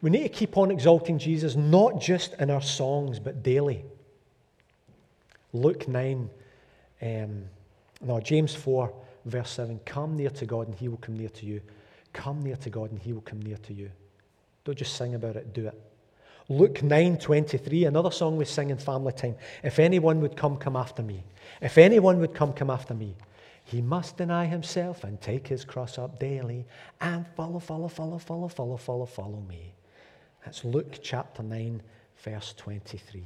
We 0.02 0.10
need 0.10 0.22
to 0.22 0.28
keep 0.28 0.56
on 0.56 0.70
exalting 0.70 1.18
Jesus, 1.18 1.56
not 1.56 2.00
just 2.00 2.34
in 2.34 2.50
our 2.50 2.62
songs, 2.62 3.18
but 3.18 3.42
daily. 3.42 3.84
Luke 5.52 5.88
9, 5.88 6.30
um, 7.02 7.44
no, 8.00 8.20
James 8.20 8.54
4, 8.54 8.92
verse 9.24 9.50
7 9.50 9.80
Come 9.84 10.16
near 10.16 10.30
to 10.30 10.46
God 10.46 10.68
and 10.68 10.76
he 10.76 10.88
will 10.88 10.98
come 10.98 11.16
near 11.16 11.28
to 11.30 11.46
you. 11.46 11.60
Come 12.12 12.42
near 12.42 12.56
to 12.56 12.70
God 12.70 12.90
and 12.90 13.00
he 13.00 13.12
will 13.12 13.22
come 13.22 13.42
near 13.42 13.56
to 13.58 13.72
you. 13.72 13.90
Don't 14.64 14.78
just 14.78 14.96
sing 14.96 15.14
about 15.14 15.36
it, 15.36 15.52
do 15.52 15.68
it. 15.68 15.80
Luke 16.48 16.82
9 16.82 17.18
23, 17.18 17.84
another 17.86 18.10
song 18.10 18.36
we 18.36 18.44
sing 18.44 18.70
in 18.70 18.78
family 18.78 19.12
time. 19.12 19.34
If 19.62 19.78
anyone 19.78 20.20
would 20.20 20.36
come, 20.36 20.56
come 20.56 20.76
after 20.76 21.02
me. 21.02 21.24
If 21.60 21.76
anyone 21.78 22.20
would 22.20 22.34
come, 22.34 22.52
come 22.52 22.70
after 22.70 22.94
me. 22.94 23.16
He 23.64 23.82
must 23.82 24.16
deny 24.16 24.46
himself 24.46 25.02
and 25.02 25.20
take 25.20 25.48
his 25.48 25.64
cross 25.64 25.98
up 25.98 26.20
daily 26.20 26.66
and 27.00 27.26
follow, 27.34 27.58
follow, 27.58 27.88
follow, 27.88 28.18
follow, 28.18 28.46
follow, 28.46 28.76
follow, 28.76 29.06
follow 29.06 29.40
me. 29.48 29.74
That's 30.44 30.64
Luke 30.64 31.00
chapter 31.02 31.42
9, 31.42 31.82
verse 32.22 32.54
23. 32.56 33.24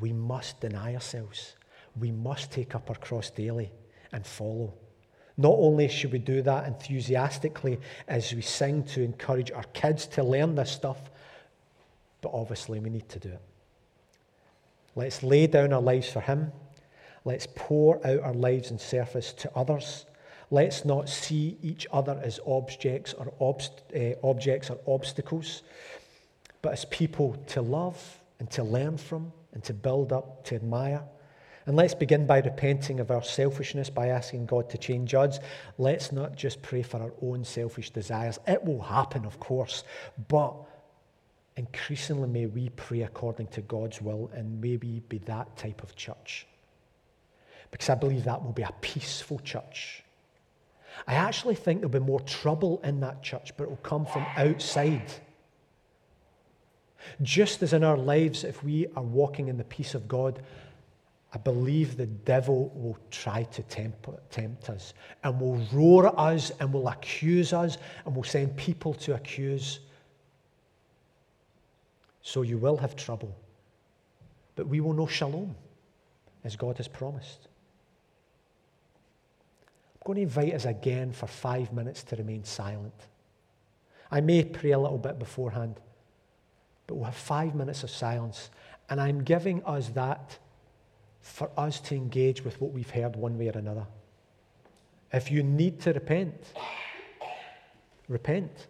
We 0.00 0.12
must 0.14 0.58
deny 0.60 0.94
ourselves 0.94 1.56
we 1.98 2.10
must 2.10 2.50
take 2.50 2.74
up 2.74 2.88
our 2.90 2.96
cross 2.96 3.30
daily 3.30 3.70
and 4.12 4.26
follow. 4.26 4.74
Not 5.36 5.54
only 5.58 5.88
should 5.88 6.12
we 6.12 6.18
do 6.18 6.42
that 6.42 6.66
enthusiastically 6.66 7.78
as 8.06 8.32
we 8.32 8.42
sing 8.42 8.84
to 8.84 9.02
encourage 9.02 9.50
our 9.50 9.64
kids 9.72 10.06
to 10.08 10.22
learn 10.22 10.54
this 10.54 10.70
stuff, 10.70 11.10
but 12.20 12.30
obviously 12.32 12.80
we 12.80 12.90
need 12.90 13.08
to 13.08 13.18
do 13.18 13.30
it. 13.30 13.42
Let's 14.94 15.22
lay 15.22 15.46
down 15.46 15.72
our 15.72 15.80
lives 15.80 16.10
for 16.10 16.20
Him. 16.20 16.52
Let's 17.24 17.46
pour 17.54 18.04
out 18.06 18.20
our 18.20 18.34
lives 18.34 18.70
in 18.70 18.78
service 18.78 19.32
to 19.34 19.50
others. 19.56 20.04
Let's 20.50 20.84
not 20.84 21.08
see 21.08 21.56
each 21.62 21.86
other 21.92 22.20
as 22.22 22.38
objects 22.46 23.14
or, 23.14 23.32
obst- 23.40 23.80
uh, 23.96 24.16
objects 24.26 24.68
or 24.68 24.78
obstacles, 24.86 25.62
but 26.60 26.72
as 26.72 26.84
people 26.86 27.34
to 27.48 27.62
love 27.62 28.20
and 28.38 28.50
to 28.50 28.62
learn 28.62 28.98
from 28.98 29.32
and 29.54 29.64
to 29.64 29.72
build 29.72 30.12
up, 30.12 30.44
to 30.44 30.56
admire. 30.56 31.02
And 31.66 31.76
let's 31.76 31.94
begin 31.94 32.26
by 32.26 32.40
repenting 32.40 32.98
of 32.98 33.10
our 33.10 33.22
selfishness 33.22 33.88
by 33.88 34.08
asking 34.08 34.46
God 34.46 34.68
to 34.70 34.78
change 34.78 35.14
us. 35.14 35.38
Let's 35.78 36.10
not 36.10 36.36
just 36.36 36.60
pray 36.62 36.82
for 36.82 37.00
our 37.00 37.12
own 37.22 37.44
selfish 37.44 37.90
desires. 37.90 38.38
It 38.46 38.64
will 38.64 38.82
happen, 38.82 39.24
of 39.24 39.38
course, 39.38 39.84
but 40.28 40.54
increasingly 41.56 42.28
may 42.28 42.46
we 42.46 42.70
pray 42.70 43.02
according 43.02 43.46
to 43.48 43.60
God's 43.60 44.00
will 44.00 44.30
and 44.34 44.60
may 44.60 44.76
we 44.76 45.00
be 45.08 45.18
that 45.18 45.56
type 45.56 45.82
of 45.82 45.94
church. 45.94 46.46
Because 47.70 47.88
I 47.88 47.94
believe 47.94 48.24
that 48.24 48.42
will 48.42 48.52
be 48.52 48.62
a 48.62 48.74
peaceful 48.80 49.38
church. 49.38 50.02
I 51.06 51.14
actually 51.14 51.54
think 51.54 51.80
there'll 51.80 51.92
be 51.92 52.00
more 52.00 52.20
trouble 52.20 52.80
in 52.84 53.00
that 53.00 53.22
church, 53.22 53.56
but 53.56 53.64
it 53.64 53.70
will 53.70 53.76
come 53.76 54.04
from 54.04 54.26
outside. 54.36 55.10
Just 57.22 57.62
as 57.62 57.72
in 57.72 57.82
our 57.82 57.96
lives, 57.96 58.44
if 58.44 58.62
we 58.62 58.86
are 58.94 59.02
walking 59.02 59.48
in 59.48 59.56
the 59.56 59.64
peace 59.64 59.94
of 59.94 60.06
God, 60.06 60.42
I 61.34 61.38
believe 61.38 61.96
the 61.96 62.06
devil 62.06 62.70
will 62.74 62.98
try 63.10 63.44
to 63.44 63.62
tempt, 63.62 64.68
us 64.68 64.92
and 65.24 65.40
will 65.40 65.56
roar 65.72 66.08
at 66.08 66.18
us 66.18 66.52
and 66.60 66.72
will 66.72 66.88
accuse 66.88 67.54
us 67.54 67.78
and 68.04 68.14
will 68.14 68.24
send 68.24 68.54
people 68.56 68.92
to 68.94 69.14
accuse. 69.14 69.80
So 72.20 72.42
you 72.42 72.58
will 72.58 72.76
have 72.76 72.96
trouble. 72.96 73.34
But 74.56 74.68
we 74.68 74.80
will 74.80 74.92
know 74.92 75.06
shalom 75.06 75.54
as 76.44 76.54
God 76.54 76.76
has 76.76 76.86
promised. 76.86 77.48
I'm 79.94 80.06
going 80.06 80.16
to 80.16 80.22
invite 80.22 80.52
us 80.52 80.66
again 80.66 81.12
for 81.12 81.26
five 81.26 81.72
minutes 81.72 82.02
to 82.04 82.16
remain 82.16 82.44
silent. 82.44 83.06
I 84.10 84.20
may 84.20 84.44
pray 84.44 84.72
a 84.72 84.78
little 84.78 84.98
bit 84.98 85.18
beforehand, 85.18 85.76
but 86.86 86.96
we'll 86.96 87.06
have 87.06 87.14
five 87.14 87.54
minutes 87.54 87.84
of 87.84 87.90
silence. 87.90 88.50
And 88.90 89.00
I'm 89.00 89.24
giving 89.24 89.64
us 89.64 89.88
that 89.90 90.38
for 91.22 91.50
us 91.56 91.80
to 91.80 91.94
engage 91.94 92.44
with 92.44 92.60
what 92.60 92.72
we've 92.72 92.90
heard 92.90 93.16
one 93.16 93.38
way 93.38 93.48
or 93.48 93.56
another. 93.56 93.86
If 95.12 95.30
you 95.30 95.42
need 95.42 95.80
to 95.80 95.92
repent, 95.92 96.34
repent. 98.08 98.66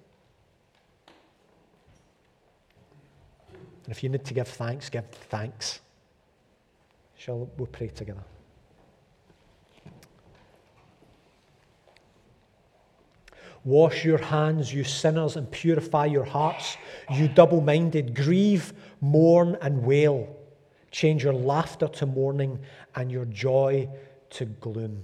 And 3.85 3.91
if 3.91 4.03
you 4.03 4.09
need 4.09 4.25
to 4.25 4.35
give 4.35 4.49
thanks, 4.49 4.89
give 4.91 5.07
thanks. 5.07 5.81
Shall 7.17 7.49
we 7.57 7.67
pray 7.67 7.89
together? 7.89 8.23
Wash 13.65 14.05
your 14.05 14.19
hands, 14.19 14.75
you 14.75 14.83
sinners, 14.83 15.37
and 15.37 15.49
purify 15.51 16.07
your 16.07 16.25
hearts, 16.25 16.77
you 17.13 17.29
double 17.29 17.61
minded. 17.61 18.15
Grieve, 18.15 18.73
mourn, 19.01 19.57
and 19.63 19.85
wail. 19.85 20.37
Change 20.93 21.25
your 21.25 21.33
laughter 21.33 21.89
to 21.89 22.07
mourning 22.07 22.61
and 22.95 23.11
your 23.11 23.25
joy 23.25 23.89
to 24.31 24.45
gloom. 24.45 25.03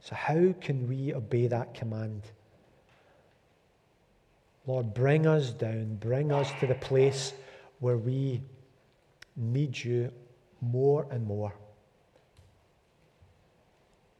So, 0.00 0.14
how 0.14 0.54
can 0.60 0.88
we 0.88 1.12
obey 1.12 1.48
that 1.48 1.74
command? 1.74 2.22
Lord, 4.66 4.94
bring 4.94 5.26
us 5.26 5.50
down, 5.50 5.96
bring 5.96 6.32
us 6.32 6.50
to 6.60 6.66
the 6.66 6.74
place 6.76 7.34
where 7.80 7.98
we 7.98 8.40
need 9.36 9.76
you 9.76 10.10
more 10.60 11.06
and 11.10 11.26
more. 11.26 11.52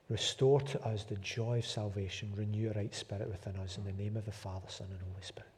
Restore 0.08 0.60
to 0.60 0.82
us 0.86 1.04
the 1.04 1.16
joy 1.16 1.58
of 1.58 1.66
salvation. 1.66 2.32
Renew 2.36 2.70
a 2.70 2.72
right 2.72 2.94
spirit 2.94 3.28
within 3.28 3.56
us. 3.56 3.78
In 3.78 3.84
the 3.84 3.92
name 3.92 4.16
of 4.16 4.26
the 4.26 4.32
Father, 4.32 4.66
Son, 4.68 4.88
and 4.90 5.00
Holy 5.00 5.22
Spirit. 5.22 5.53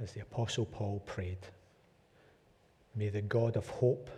As 0.00 0.12
the 0.12 0.20
Apostle 0.20 0.64
Paul 0.64 1.02
prayed, 1.06 1.38
may 2.94 3.08
the 3.08 3.22
God 3.22 3.56
of 3.56 3.68
hope 3.68 4.10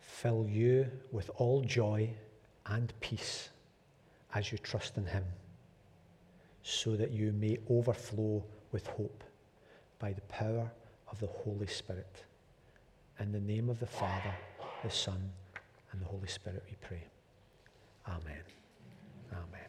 fill 0.00 0.46
you 0.48 0.86
with 1.12 1.30
all 1.36 1.62
joy 1.62 2.10
and 2.66 2.92
peace 3.00 3.50
as 4.34 4.50
you 4.50 4.58
trust 4.58 4.96
in 4.96 5.06
Him, 5.06 5.24
so 6.62 6.96
that 6.96 7.10
you 7.10 7.32
may 7.32 7.58
overflow 7.68 8.42
with 8.72 8.86
hope 8.88 9.24
by 9.98 10.12
the 10.12 10.20
power 10.22 10.70
of 11.10 11.20
the 11.20 11.26
Holy 11.26 11.66
Spirit. 11.66 12.24
In 13.18 13.32
the 13.32 13.40
name 13.40 13.68
of 13.68 13.78
the 13.80 13.86
Father, 13.86 14.34
the 14.82 14.90
Son, 14.90 15.30
and 15.92 16.00
the 16.00 16.06
Holy 16.06 16.28
Spirit, 16.28 16.62
we 16.68 16.76
pray. 16.80 17.02
Amen. 18.08 18.42
Amen. 19.32 19.59